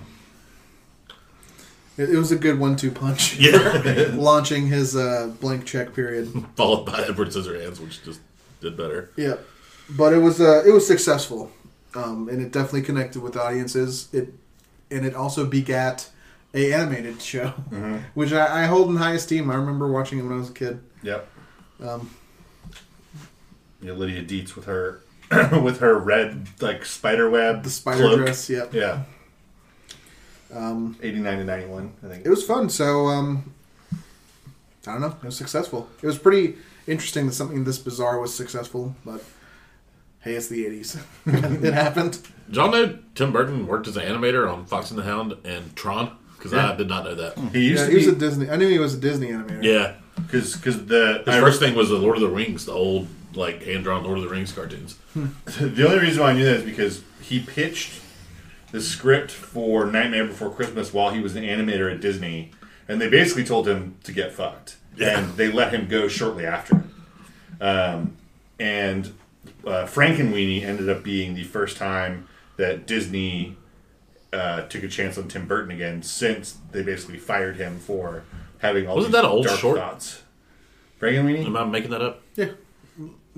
[1.97, 3.37] It, it was a good one two punch.
[3.39, 4.11] Yeah.
[4.15, 6.29] Launching his uh, blank check period.
[6.57, 8.21] Followed by Edward Scissorhands, which just
[8.61, 9.11] did better.
[9.17, 9.37] Yeah,
[9.91, 11.51] but it was uh, it was successful,
[11.95, 14.09] um, and it definitely connected with audiences.
[14.13, 14.35] It
[14.91, 16.09] and it also begat
[16.55, 17.49] a animated show,
[18.15, 19.51] which I, I hold in high esteem.
[19.51, 20.81] I remember watching it when I was a kid.
[21.03, 21.29] Yep.
[21.83, 22.11] Um,
[23.81, 25.01] Yeah, Lydia Deetz with her
[25.63, 28.19] with her red like spider web, the spider cloak.
[28.19, 28.49] dress.
[28.51, 28.73] Yep.
[28.75, 29.03] Yeah,
[30.55, 32.25] Um, eighty nine to ninety one, I think.
[32.27, 32.71] it was fun.
[32.71, 33.53] So um,
[34.87, 35.09] I don't know.
[35.23, 35.89] It was successful.
[36.03, 36.57] It was pretty
[36.89, 38.97] interesting that something this bizarre was successful.
[39.05, 39.23] But
[40.21, 40.99] hey, it's the '80s.
[41.65, 42.19] it happened.
[42.47, 45.75] Did y'all know Tim Burton worked as an animator on Fox and the Hound and
[45.77, 46.17] Tron?
[46.37, 47.35] Because I did not know that.
[47.35, 47.49] Hmm.
[47.49, 48.51] He used Yeah, to he was be a Disney.
[48.51, 49.63] I knew he was a Disney animator.
[49.63, 49.95] Yeah.
[50.17, 53.09] because because the His I- first thing was the Lord of the Rings, the old
[53.35, 54.97] like hand drawn Lord of the Rings cartoons.
[55.15, 58.01] The only reason why I knew that is because he pitched
[58.73, 62.53] the script for Nightmare Before Christmas while he was an animator at Disney,
[62.87, 65.21] and they basically told him to get fucked, Yeah.
[65.21, 66.85] and they let him go shortly after.
[67.61, 68.17] Um,
[68.59, 69.07] and
[69.67, 73.57] uh, Frankenweenie ended up being the first time that Disney
[74.33, 78.25] uh, took a chance on Tim Burton again, since they basically fired him for
[78.59, 79.79] having all Wasn't these that an old dark short?
[79.79, 80.23] thoughts.
[81.01, 81.47] Frankenweenie.
[81.47, 82.23] Am I making that up?
[82.35, 82.51] Yeah.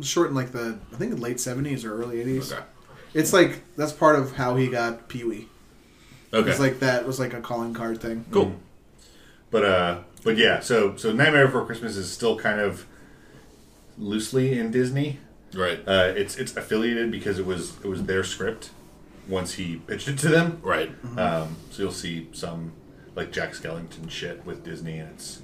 [0.00, 2.52] Short in like the I think late seventies or early eighties.
[2.52, 2.62] Okay.
[3.12, 5.48] It's like that's part of how he got Pee Wee.
[6.32, 6.48] Okay.
[6.50, 8.24] It's like that was like a calling card thing.
[8.30, 8.54] cool.
[9.50, 12.86] But uh, but yeah, so so Nightmare Before Christmas is still kind of
[13.98, 15.18] loosely in Disney.
[15.54, 15.80] Right.
[15.86, 18.70] Uh, it's it's affiliated because it was it was their script
[19.28, 20.60] once he pitched it to them.
[20.62, 20.90] Right.
[21.18, 22.72] Um, so you'll see some
[23.14, 25.42] like Jack Skellington shit with Disney, and it's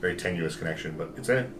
[0.00, 1.54] very tenuous connection, but it's in.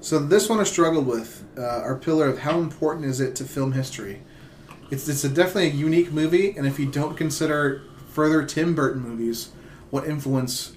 [0.00, 1.44] So this one I struggled with.
[1.56, 4.22] Uh, our pillar of how important is it to film history?
[4.90, 9.02] It's it's a definitely a unique movie, and if you don't consider further Tim Burton
[9.02, 9.50] movies,
[9.90, 10.72] what influence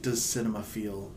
[0.00, 1.12] does cinema feel?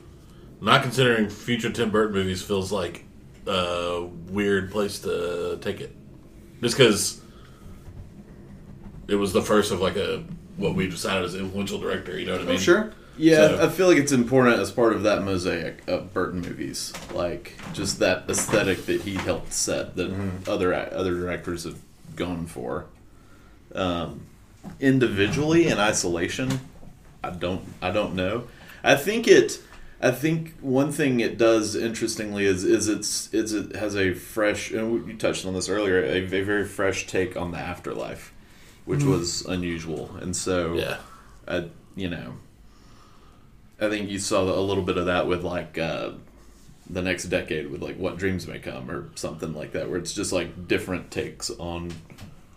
[0.61, 3.05] Not considering future Tim Burton movies feels like
[3.47, 5.95] a weird place to take it.
[6.61, 7.21] Just because
[9.07, 10.23] it was the first of like a
[10.57, 12.17] what we decided as influential director.
[12.17, 12.55] You know what I mean?
[12.55, 12.93] Oh, sure.
[13.17, 16.93] Yeah, So- I feel like it's important as part of that mosaic of Burton movies,
[17.13, 20.11] like just that aesthetic that he helped set that
[20.47, 21.79] other other directors have
[22.15, 22.86] gone for.
[23.75, 24.21] Um,
[24.79, 26.59] individually in isolation,
[27.24, 28.47] I don't I don't know.
[28.84, 29.59] I think it.
[30.01, 34.71] I think one thing it does interestingly is is it's is it has a fresh
[34.71, 38.34] and you touched on this earlier a, a very fresh take on the afterlife,
[38.86, 40.97] which was unusual, and so Yeah.
[41.47, 42.36] I, you know,
[43.80, 46.11] I think you saw a little bit of that with like uh,
[46.89, 50.13] the next decade with like what dreams may come or something like that, where it's
[50.13, 51.91] just like different takes on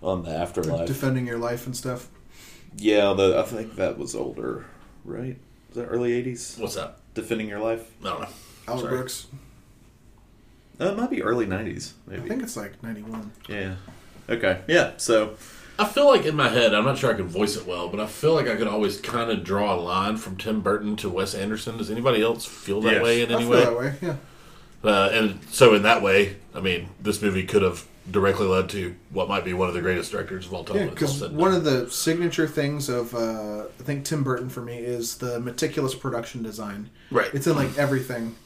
[0.03, 0.87] on the afterlife.
[0.87, 2.09] Defending your life and stuff.
[2.77, 4.65] Yeah, the, I think that was older,
[5.05, 5.37] right?
[5.69, 6.59] Was that early '80s?
[6.59, 6.99] What's that?
[7.15, 7.91] Defending your life?
[8.03, 8.29] I don't know.
[8.69, 8.97] Albert Sorry.
[8.97, 9.27] Brooks.
[10.81, 12.23] Uh, it might be early '90s, Maybe.
[12.23, 13.33] I think it's like ninety one.
[13.49, 13.77] Yeah.
[14.29, 14.61] Okay.
[14.69, 14.93] Yeah.
[14.99, 15.37] So
[15.79, 18.01] I feel like in my head, I'm not sure I can voice it well, but
[18.01, 21.09] I feel like I could always kind of draw a line from Tim Burton to
[21.09, 21.79] Wes Anderson.
[21.79, 23.03] Does anybody else feel that Yes.
[23.03, 23.65] way in I any feel way?
[23.65, 23.95] that way.
[24.03, 24.17] Yeah.
[24.85, 28.95] Uh, and so, in that way, I mean, this movie could have directly led to
[29.11, 30.77] what might be one of the greatest directors of all time.
[30.77, 31.59] Yeah, when it's all because said one done.
[31.59, 35.95] of the signature things of uh, I think Tim Burton for me is the meticulous
[35.95, 36.91] production design.
[37.11, 37.33] Right.
[37.35, 38.37] It's in like everything.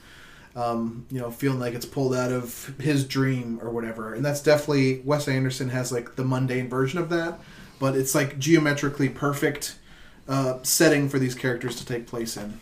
[0.56, 4.42] Um, you know, feeling like it's pulled out of his dream or whatever, and that's
[4.42, 7.38] definitely Wes Anderson has like the mundane version of that,
[7.78, 9.76] but it's like geometrically perfect
[10.28, 12.58] uh, setting for these characters to take place in.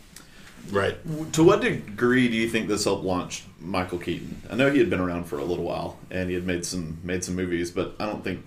[0.71, 0.95] Right.
[1.33, 4.41] To what degree do you think this helped launch Michael Keaton?
[4.49, 6.97] I know he had been around for a little while and he had made some
[7.03, 8.45] made some movies, but I don't think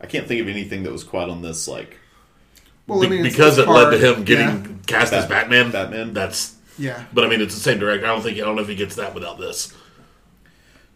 [0.00, 1.98] I can't think of anything that was quite on this like
[2.86, 4.66] Well, Be- I mean, because it's it led to him getting Yeah.
[4.86, 5.70] cast as Batman.
[5.70, 6.12] Batman.
[6.12, 6.56] That's.
[6.78, 7.04] yeah.
[7.12, 8.04] But I mean, it's the same director.
[8.06, 8.36] I don't think.
[8.38, 9.72] I don't know if he gets that without this.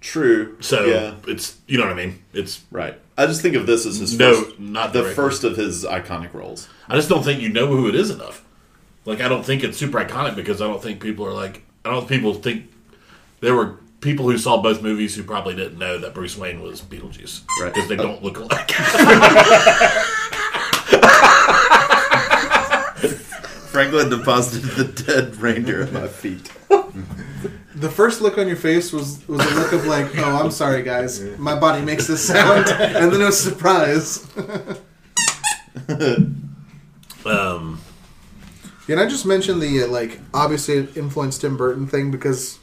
[0.01, 0.57] true.
[0.61, 2.23] So yeah, it's you know what I mean.
[2.33, 2.99] It's right.
[3.19, 5.15] I just think of this as his No, first, not the directly.
[5.15, 6.69] first of his iconic roles.
[6.89, 8.45] I just don't think you know who it is enough.
[9.07, 11.91] Like I don't think it's super iconic because I don't think people are like I
[11.91, 12.71] don't think people think
[13.41, 16.83] there were people who saw both movies who probably didn't know that Bruce Wayne was
[16.83, 17.73] Beetlejuice, Right.
[17.73, 18.71] Because they don't look alike.
[23.71, 26.51] Franklin deposited the dead reindeer at my feet.
[27.75, 30.83] The first look on your face was was a look of like, oh, I'm sorry,
[30.83, 34.27] guys, my body makes this sound, and then it was surprise.
[37.27, 37.79] um,
[38.89, 42.59] And I just mentioned the uh, like obviously it influenced Tim Burton thing because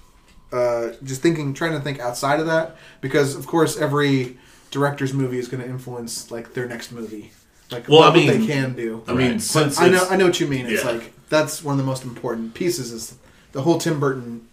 [0.51, 4.37] uh, just thinking, trying to think outside of that because of course every
[4.71, 7.31] director's movie is going to influence like their next movie,
[7.71, 9.03] like Well, what I mean- they can do.
[9.07, 9.41] I mean, Right.
[9.41, 10.65] since I know, I know what you mean.
[10.67, 10.91] It's Yeah.
[10.91, 13.15] like that's one of the most important pieces is
[13.51, 14.47] the whole Tim Burton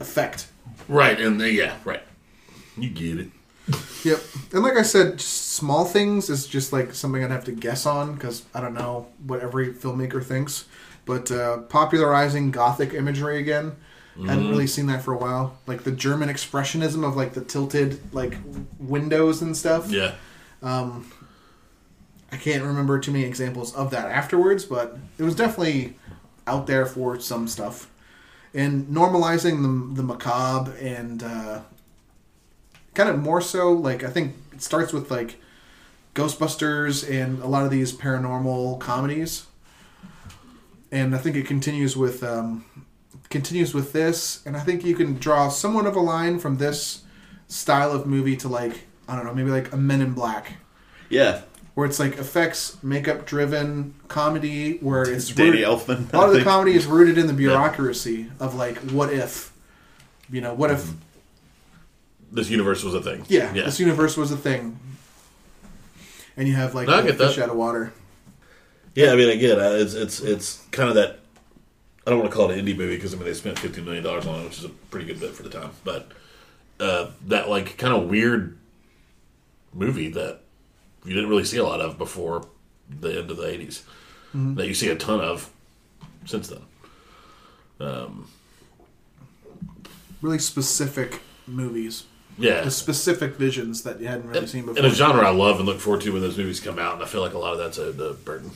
[0.00, 0.46] effect.
[0.88, 2.02] right, and the, yeah, right.
[2.76, 3.28] You get it.
[4.04, 4.20] Yep,
[4.52, 7.86] and like I said, just small things is just like something I'd have to guess
[7.86, 10.66] on because I don't know what every filmmaker thinks.
[11.06, 13.76] But uh, popularizing Gothic imagery again,
[14.26, 15.56] hadn't really seen that for a while.
[15.66, 18.36] Like the German expressionism of like the tilted like
[18.78, 19.90] windows and stuff.
[19.90, 20.12] Yeah,
[20.62, 21.10] Um,
[22.32, 25.96] I can't remember too many examples of that afterwards, but it was definitely
[26.46, 27.88] out there for some stuff.
[28.52, 31.60] And normalizing the, the macabre and uh,
[32.94, 35.36] kind of more so, like, I think it starts with, like,
[36.14, 39.45] Ghostbusters and a lot of these paranormal comedies.
[40.96, 42.64] And I think it continues with um,
[43.28, 47.02] continues with this, and I think you can draw somewhat of a line from this
[47.48, 50.54] style of movie to like I don't know, maybe like a Men in Black
[51.10, 51.42] Yeah,
[51.74, 56.12] where it's like effects makeup driven comedy where it's Danny rooted- Elfman.
[56.12, 59.52] a lot of the comedy is rooted in the bureaucracy of like what if
[60.30, 60.90] you know what if
[62.32, 63.24] this universe was a thing.
[63.28, 63.64] yeah, yeah.
[63.64, 64.78] this universe was a thing
[66.38, 67.28] and you have like No, the get that.
[67.28, 67.92] fish out of water
[68.96, 71.20] Yeah, I mean, again, uh, it's it's it's kind of that.
[72.06, 73.84] I don't want to call it an indie movie because I mean they spent fifteen
[73.84, 75.70] million dollars on it, which is a pretty good bit for the time.
[75.84, 76.10] But
[76.80, 78.56] uh, that like kind of weird
[79.74, 80.40] movie that
[81.04, 82.46] you didn't really see a lot of before
[82.88, 83.82] the end of the 80s
[84.32, 85.50] that you see a ton of
[86.24, 86.62] since then.
[87.80, 88.28] Um,
[90.22, 92.04] really specific movies
[92.38, 94.78] yeah, with specific visions that you hadn't really in, seen before.
[94.78, 97.02] in a genre I love and look forward to when those movies come out, and
[97.02, 98.50] I feel like a lot of that's a, a burden.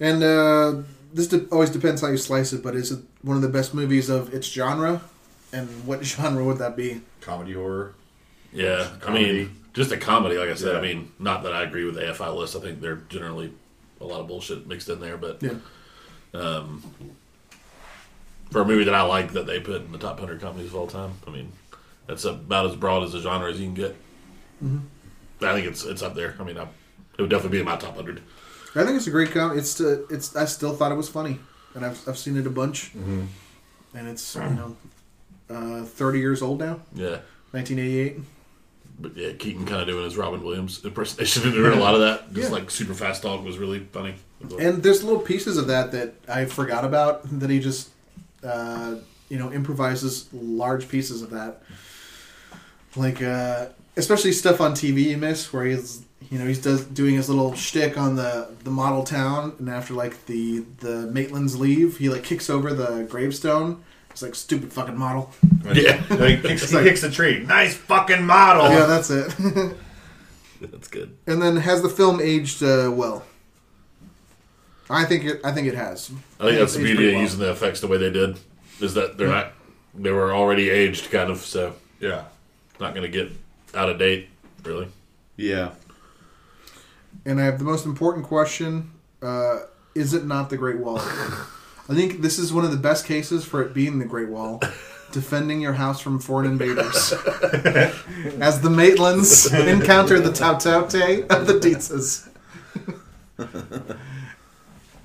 [0.00, 0.82] And uh,
[1.12, 3.74] this de- always depends how you slice it but is it one of the best
[3.74, 5.00] movies of its genre
[5.52, 7.92] and what genre would that be Comedy horror.
[8.52, 9.32] Yeah, I Comedy.
[9.32, 10.38] mean, just a comedy.
[10.38, 12.54] Like I said, I mean, not that I agree with the AFI list.
[12.54, 13.52] I think they're generally
[14.00, 15.16] a lot of bullshit mixed in there.
[15.16, 15.54] But yeah
[16.34, 16.82] um,
[18.52, 20.76] for a movie that I like, that they put in the top hundred comedies of
[20.76, 21.50] all time, I mean,
[22.06, 23.96] that's about as broad as a genre as you can get.
[24.64, 24.82] Mhm.
[25.42, 26.36] I think it's it's up there.
[26.38, 26.68] I mean, I,
[27.18, 28.20] it would definitely be in my top hundred.
[28.74, 29.58] I think it's a great comedy.
[29.60, 30.36] It's uh, it's.
[30.36, 31.38] I still thought it was funny,
[31.74, 33.24] and I've I've seen it a bunch, Mm-hmm.
[33.94, 34.76] and it's you know,
[35.48, 37.18] uh, thirty years old now, Yeah.
[37.52, 38.16] nineteen eighty eight.
[38.98, 42.00] But yeah, Keaton kind of doing his Robin Williams impersonation and doing a lot of
[42.00, 42.32] that.
[42.34, 42.54] Just Yeah.
[42.56, 44.14] like super fast dog was really funny.
[44.58, 47.88] And there's little pieces of that that I forgot about that he just,
[48.44, 48.96] uh,
[49.30, 51.62] you know, improvises large pieces of that,
[52.96, 57.14] like uh, especially stuff on TV you miss where he's you know he's does doing
[57.14, 61.98] his little shtick on the the model town, and after like the the Maitlands leave,
[61.98, 63.82] he like kicks over the gravestone.
[64.10, 65.30] It's like stupid fucking model.
[65.74, 66.02] Yeah.
[66.08, 67.40] No, he kicks, he like- kicks a tree.
[67.40, 68.68] Nice fucking model.
[68.70, 69.34] Yeah, that's it.
[70.58, 71.14] That's good.
[71.26, 73.26] and then has the film aged uh, well?
[74.88, 75.40] I think it.
[75.44, 76.10] I think it has.
[76.40, 77.22] I think that's the beauty of well.
[77.22, 78.38] using the effects the way they did,
[78.80, 79.52] is that they're not
[79.94, 82.24] they were already aged, kind of, so Yeah.
[82.80, 83.32] not going to get
[83.74, 84.28] out of date,
[84.64, 84.88] really.
[85.36, 85.72] Yeah.
[87.26, 89.58] And I have the most important question: uh,
[89.94, 90.98] Is it not the Great Wall?
[91.88, 94.60] I think this is one of the best cases for it being the Great Wall,
[95.12, 97.12] defending your house from foreign invaders.
[98.40, 102.28] As the Maitlands encounter the Tautaute of the Deetzes.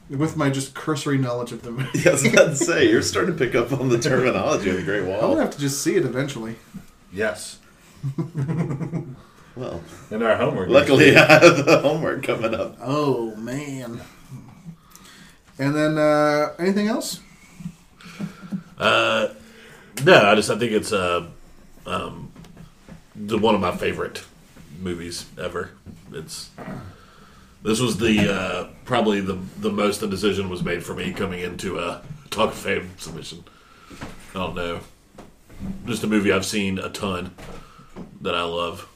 [0.10, 3.38] With my just cursory knowledge of them, Yeah, I was about to say, you're starting
[3.38, 5.16] to pick up on the terminology of the Great Wall.
[5.16, 5.30] I'm Wall.
[5.32, 6.56] gonna have to just see it eventually.
[7.14, 7.60] Yes.
[9.56, 10.70] Well, And our homework.
[10.70, 12.78] luckily I have the homework coming up.
[12.82, 14.02] Oh man!
[15.60, 17.20] And then uh, anything else?
[18.78, 19.30] Uh,
[20.04, 21.28] no, I just I think it's uh,
[21.86, 22.32] um,
[23.16, 24.24] the one of my favorite
[24.80, 25.72] movies ever.
[26.14, 26.50] It's
[27.62, 31.42] this was the uh, probably the the most the decision was made for me coming
[31.42, 33.44] into a Talk of Fame submission.
[34.34, 34.80] I don't know,
[35.86, 37.36] just a movie I've seen a ton
[38.22, 38.88] that I love.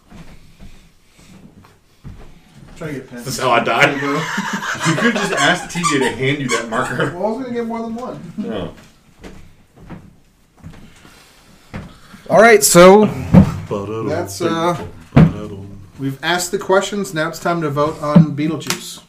[2.76, 3.26] Try to get pens.
[3.26, 3.95] That's how I died.
[3.95, 7.15] You could just ask TJ to hand you that marker.
[7.15, 8.76] Well, I was gonna get more than one.
[12.30, 13.05] All right, so
[14.09, 14.88] that's uh,
[15.99, 17.13] we've asked the questions.
[17.13, 19.03] Now it's time to vote on Beetlejuice.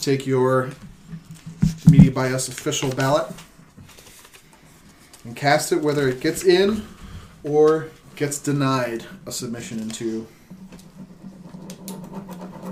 [0.00, 0.70] Take your
[1.90, 3.26] Media by Us official ballot
[5.24, 6.86] and cast it whether it gets in
[7.42, 10.26] or gets denied a submission into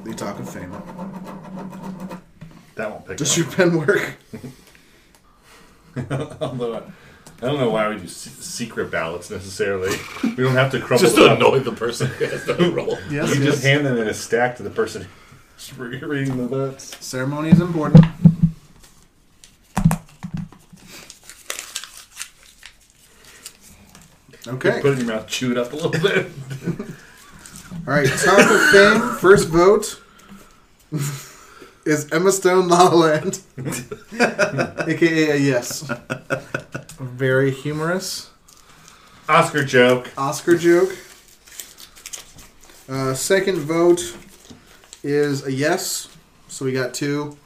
[0.04, 0.70] the Talk of Fame.
[2.76, 3.16] That won't pick up.
[3.18, 3.38] Does up.
[3.38, 4.16] your pen work?
[6.40, 6.78] Although I,
[7.42, 9.96] I don't know why we do se- secret ballots necessarily.
[10.24, 11.38] We don't have to crumble Just it to up.
[11.38, 12.98] annoy the person who has to roll.
[13.10, 13.52] Yes, You yes.
[13.54, 15.06] just hand them in a stack to the person
[15.54, 16.96] who's re- reading the votes.
[17.04, 18.04] Ceremony is important.
[24.46, 24.80] Okay.
[24.80, 26.26] Put it in your mouth, chew it up a little bit.
[27.86, 28.08] All right.
[28.08, 29.16] Talk of Fame.
[29.18, 30.00] First vote
[31.86, 33.40] is Emma Stone La La Land,
[34.88, 35.90] aka a yes.
[36.98, 38.30] Very humorous
[39.28, 40.10] Oscar joke.
[40.16, 40.94] Oscar joke.
[42.88, 44.16] Uh, second vote
[45.02, 46.08] is a yes.
[46.48, 47.36] So we got two.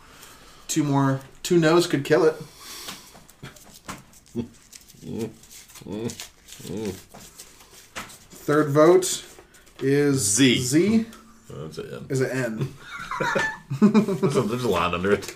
[0.66, 1.20] Two more.
[1.42, 2.34] Two no's could kill it.
[8.30, 9.24] Third vote
[9.80, 10.58] is Z.
[10.58, 11.06] Z
[11.50, 12.02] That's it.
[12.08, 12.74] is an N.
[13.80, 15.34] There's a, there's a line under it.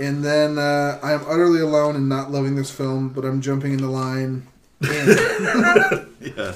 [0.00, 3.72] And then uh, I am utterly alone and not loving this film, but I'm jumping
[3.72, 4.46] in the line.
[4.82, 6.06] N.
[6.20, 6.54] Yeah.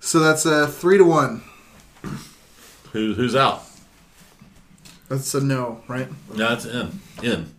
[0.00, 1.42] so that's a three to one.
[2.92, 3.62] Who, who's out?
[5.08, 6.08] That's a no, right?
[6.34, 7.00] No, it's in.
[7.22, 7.52] In.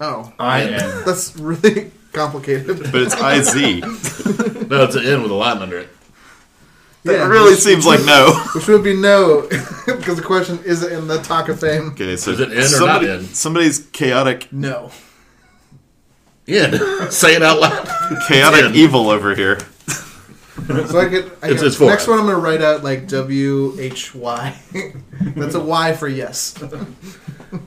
[0.00, 1.02] Oh, I am.
[1.06, 2.66] that's really complicated.
[2.92, 3.80] But it's IZ.
[4.70, 5.88] No, it's an in with a line under it.
[7.02, 8.32] Yeah, it really which- seems like no.
[8.54, 9.42] Which would be no,
[9.86, 11.88] because the question is it in the Talk of Fame?
[11.92, 13.24] Okay, so Is it in or not in?
[13.24, 14.90] somebody's chaotic, No.
[16.46, 16.78] In.
[17.10, 17.88] Say it out loud.
[18.28, 19.58] chaotic evil over here.
[20.88, 21.24] So I get.
[21.42, 21.88] I It's- get it's four.
[21.88, 24.56] next one, I'm gonna write out like W H Y.
[25.36, 26.54] That's a Y for yes.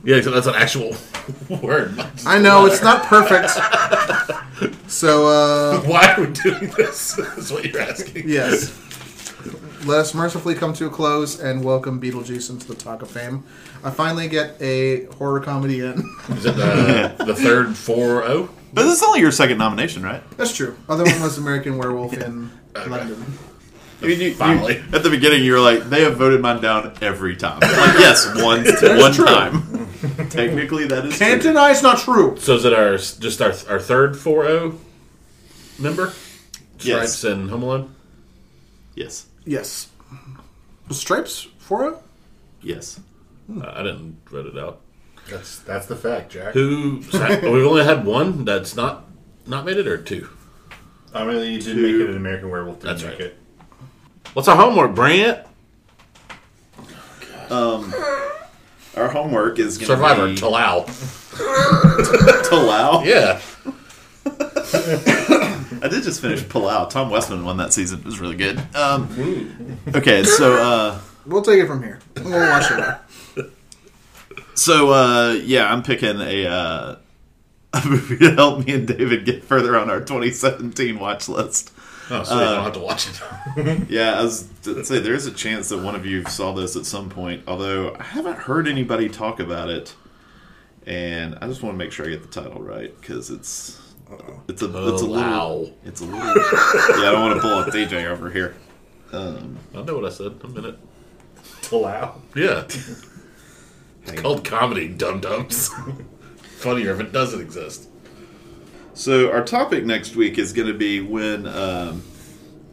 [0.02, 0.96] Yeah, so that's an actual
[1.62, 1.94] word.
[1.98, 3.50] not just I a know it's not perfect.
[4.90, 7.18] So uh, Why are we doing this?
[7.18, 8.26] Is what you're asking.
[8.26, 8.72] yes.
[9.84, 13.44] Let us mercifully come to a close and welcome Beetlejuice into the Talk of Fame.
[13.82, 15.98] I finally get a horror comedy in.
[16.30, 17.74] Is it uh, the third oh?
[17.74, 20.22] 4 But this is only your second nomination, right?
[20.38, 20.76] That's true.
[20.88, 23.24] Other one was American Werewolf in London.
[24.02, 24.82] I mean, you, you- Finally.
[24.92, 27.60] at the beginning, you were like, they have voted mine down every time.
[27.60, 28.64] Like, yes, one,
[28.98, 29.24] one true.
[29.24, 29.88] time.
[30.28, 31.50] Technically, that is Can't true.
[31.52, 32.36] deny it's not true.
[32.38, 34.76] So is it our just our our third 4-0
[35.78, 36.12] member?
[36.80, 37.14] Yes.
[37.16, 37.94] Stripes and Home Alone?
[38.94, 39.26] Yes.
[39.46, 39.88] Yes.
[40.88, 41.94] Was Stripes for it?
[42.60, 43.00] Yes.
[43.50, 44.80] Uh, I didn't write it out.
[45.30, 46.52] That's that's the fact, Jack.
[46.52, 46.96] Who?
[47.12, 47.14] we've
[47.66, 49.04] only had one that's not
[49.46, 50.28] not made it, or two.
[51.14, 51.82] I mean, you did Two.
[51.82, 52.80] make it an American Werewolf.
[52.80, 53.28] Didn't That's make right.
[53.28, 53.38] it.
[54.32, 55.46] What's our homework, Brant?
[57.50, 60.86] Our homework is going Survivor, to be Talau.
[62.48, 63.04] Palau.
[63.04, 63.40] Yeah.
[65.82, 66.88] I did just finish Palau.
[66.88, 68.00] Tom Westman won that season.
[68.00, 68.60] It was really good.
[68.74, 71.98] Um, okay, so uh, We'll take it from here.
[72.22, 72.80] We'll watch it.
[72.80, 73.02] out.
[74.54, 76.96] so uh, yeah, I'm picking a uh,
[77.84, 81.72] a movie to help me and David get further on our 2017 watch list.
[82.10, 83.20] Oh, so you don't have to watch it.
[83.88, 86.84] Yeah, I was to say there's a chance that one of you saw this at
[86.84, 89.94] some point, although I haven't heard anybody talk about it,
[90.86, 93.80] and I just want to make sure I get the title right because it's
[94.48, 95.66] it's a it's a little Wow.
[95.86, 96.20] it's a little
[97.00, 97.08] yeah.
[97.08, 98.54] I don't want to pull up DJ over here.
[99.12, 100.38] Um, I know what I said.
[100.42, 100.78] A minute.
[101.72, 102.20] Allow.
[102.34, 102.64] Yeah.
[102.64, 103.06] it's.
[104.16, 105.70] Called comedy, dum dums.
[106.64, 107.88] Funnier if it doesn't exist.
[108.94, 112.02] So our topic next week is going to be when um,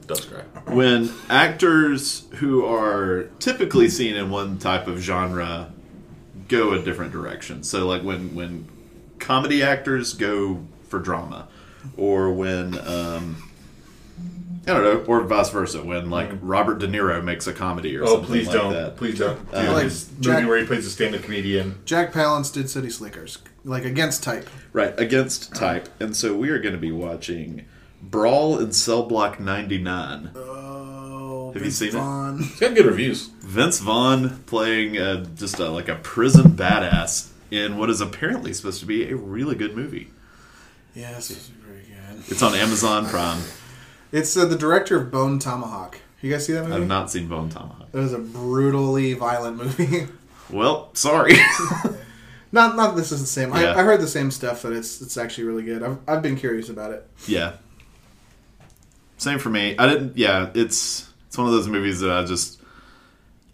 [0.08, 0.44] Does cry.
[0.74, 5.74] when actors who are typically seen in one type of genre
[6.48, 7.64] go a different direction.
[7.64, 8.70] So like when when
[9.20, 11.48] comedy actors go for drama,
[11.98, 13.52] or when um,
[14.68, 15.84] I don't know, or vice versa.
[15.84, 18.74] When like Robert De Niro makes a comedy or Oh, something please like don't.
[18.74, 18.96] that.
[18.96, 19.38] Please don't.
[19.50, 21.80] Please Do Uh, like this Jack- movie where he plays a stand-up comedian.
[21.86, 24.50] Jack Palance did City Slickers, like against type.
[24.74, 27.66] Right against type, and so we are going to be watching
[28.02, 30.32] Brawl in Cell Block ninety nine.
[30.36, 31.94] Oh, Have you seen it?
[31.94, 32.40] Vaughn.
[32.42, 33.28] It's got good reviews.
[33.42, 38.80] Vince Vaughn playing uh, just a, like a prison badass in what is apparently supposed
[38.80, 40.12] to be a really good movie.
[40.96, 42.24] Yes, it's very good.
[42.32, 43.42] It's on Amazon Prime.
[44.12, 45.98] It's uh, the director of Bone Tomahawk.
[46.22, 46.76] You guys see that movie?
[46.82, 47.88] I've not seen Bone Tomahawk.
[47.94, 50.08] It was a brutally violent movie.
[50.50, 51.32] Well, sorry.
[52.52, 53.50] Not not this is the same.
[53.50, 53.74] Yeah.
[53.74, 55.84] I, I heard the same stuff that it's it's actually really good.
[55.84, 57.08] I've I've been curious about it.
[57.28, 57.54] Yeah.
[59.18, 59.78] Same for me.
[59.78, 60.18] I didn't.
[60.18, 62.60] Yeah, it's it's one of those movies that I just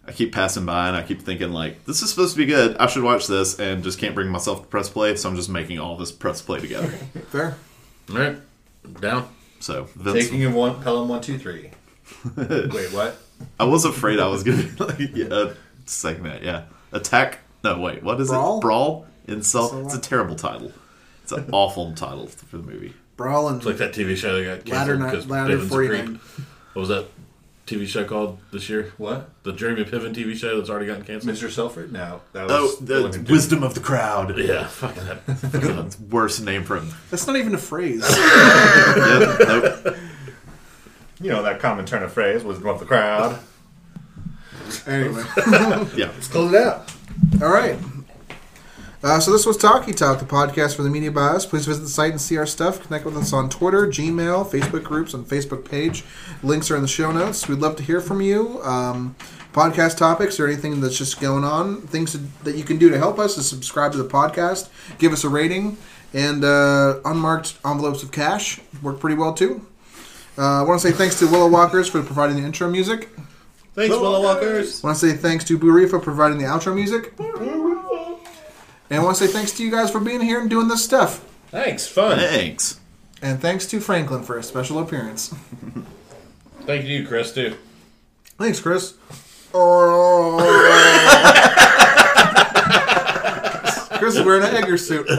[0.06, 2.76] I keep passing by and I keep thinking like this is supposed to be good.
[2.78, 5.14] I should watch this and just can't bring myself to press play.
[5.16, 6.88] So I'm just making all this press play together.
[7.30, 7.56] Fair.
[8.10, 8.38] All right,
[9.00, 9.28] down.
[9.60, 11.70] So Vince, Taking of one Pelham one two three.
[12.36, 13.18] Wait, what?
[13.60, 15.52] I was afraid I was gonna be like yeah,
[15.84, 16.42] saying that.
[16.42, 17.40] Yeah, attack.
[17.64, 18.02] No, wait.
[18.02, 18.58] What is Brawl?
[18.58, 18.60] it?
[18.62, 19.06] Brawl.
[19.26, 19.72] Insult.
[19.72, 19.86] Insult?
[19.86, 20.72] It's a terrible title.
[21.22, 22.94] It's an awful title for the movie.
[23.16, 26.06] Brawl and It's like that TV show that got canceled because Ladder Piven's a 49.
[26.06, 26.20] creep.
[26.72, 27.06] What was that
[27.66, 28.92] TV show called this year?
[28.96, 29.28] What?
[29.42, 31.34] The Jeremy Piven TV show that's already gotten canceled.
[31.36, 31.50] Mr.
[31.50, 31.90] Selfridge?
[31.90, 34.38] No, that oh, was Oh, the wisdom of the crowd.
[34.38, 35.60] Yeah, fucking that.
[35.60, 36.88] God, worst name for him.
[37.10, 38.02] That's not even a phrase.
[38.08, 39.38] Yep,
[39.84, 39.96] nope.
[41.20, 43.38] You know that common turn of phrase, wisdom of the crowd.
[44.86, 45.24] anyway,
[45.96, 46.06] Yeah.
[46.14, 46.90] let's close it out.
[47.42, 47.78] All right.
[49.00, 51.46] Uh, so this was Talkie Talk, the podcast for the Media By Us.
[51.46, 52.82] Please visit the site and see our stuff.
[52.82, 56.04] Connect with us on Twitter, Gmail, Facebook groups, and Facebook page.
[56.42, 57.46] Links are in the show notes.
[57.46, 58.60] We'd love to hear from you.
[58.64, 59.14] Um,
[59.52, 61.82] podcast topics or anything that's just going on.
[61.82, 65.22] Things that you can do to help us is subscribe to the podcast, give us
[65.22, 65.76] a rating,
[66.12, 69.64] and uh, unmarked envelopes of cash work pretty well too.
[70.36, 73.08] Uh, I want to say thanks to Willow Walkers for providing the intro music.
[73.78, 74.82] Thanks, Willow Walkers.
[74.82, 77.12] Want to say thanks to Buri for providing the outro music.
[78.90, 80.82] And I want to say thanks to you guys for being here and doing this
[80.82, 81.24] stuff.
[81.52, 82.18] Thanks, fun.
[82.18, 82.80] Thanks.
[83.22, 85.32] And thanks to Franklin for a special appearance.
[86.62, 87.54] Thank you, Chris, too.
[88.36, 88.94] Thanks, Chris.
[94.00, 95.06] Chris is wearing an Egger suit.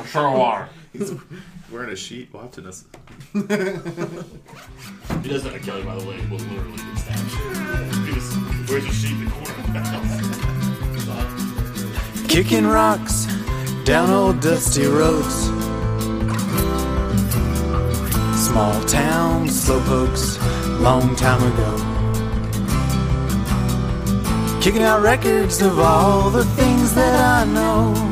[0.00, 0.04] Oh.
[0.06, 0.68] Sure are.
[1.70, 2.84] Wearing a sheet watching us.
[5.22, 6.16] He doesn't have a Kelly, by the way.
[6.30, 7.30] Will literally get stabbed.
[8.06, 8.36] He just
[8.70, 10.28] wears a sheet in the corner of the house.
[12.28, 13.26] Kicking rocks
[13.84, 15.34] down old dusty roads.
[18.38, 20.38] Small town slowpokes,
[20.80, 21.76] long time ago.
[24.62, 28.08] Kicking out records of all the things that I know.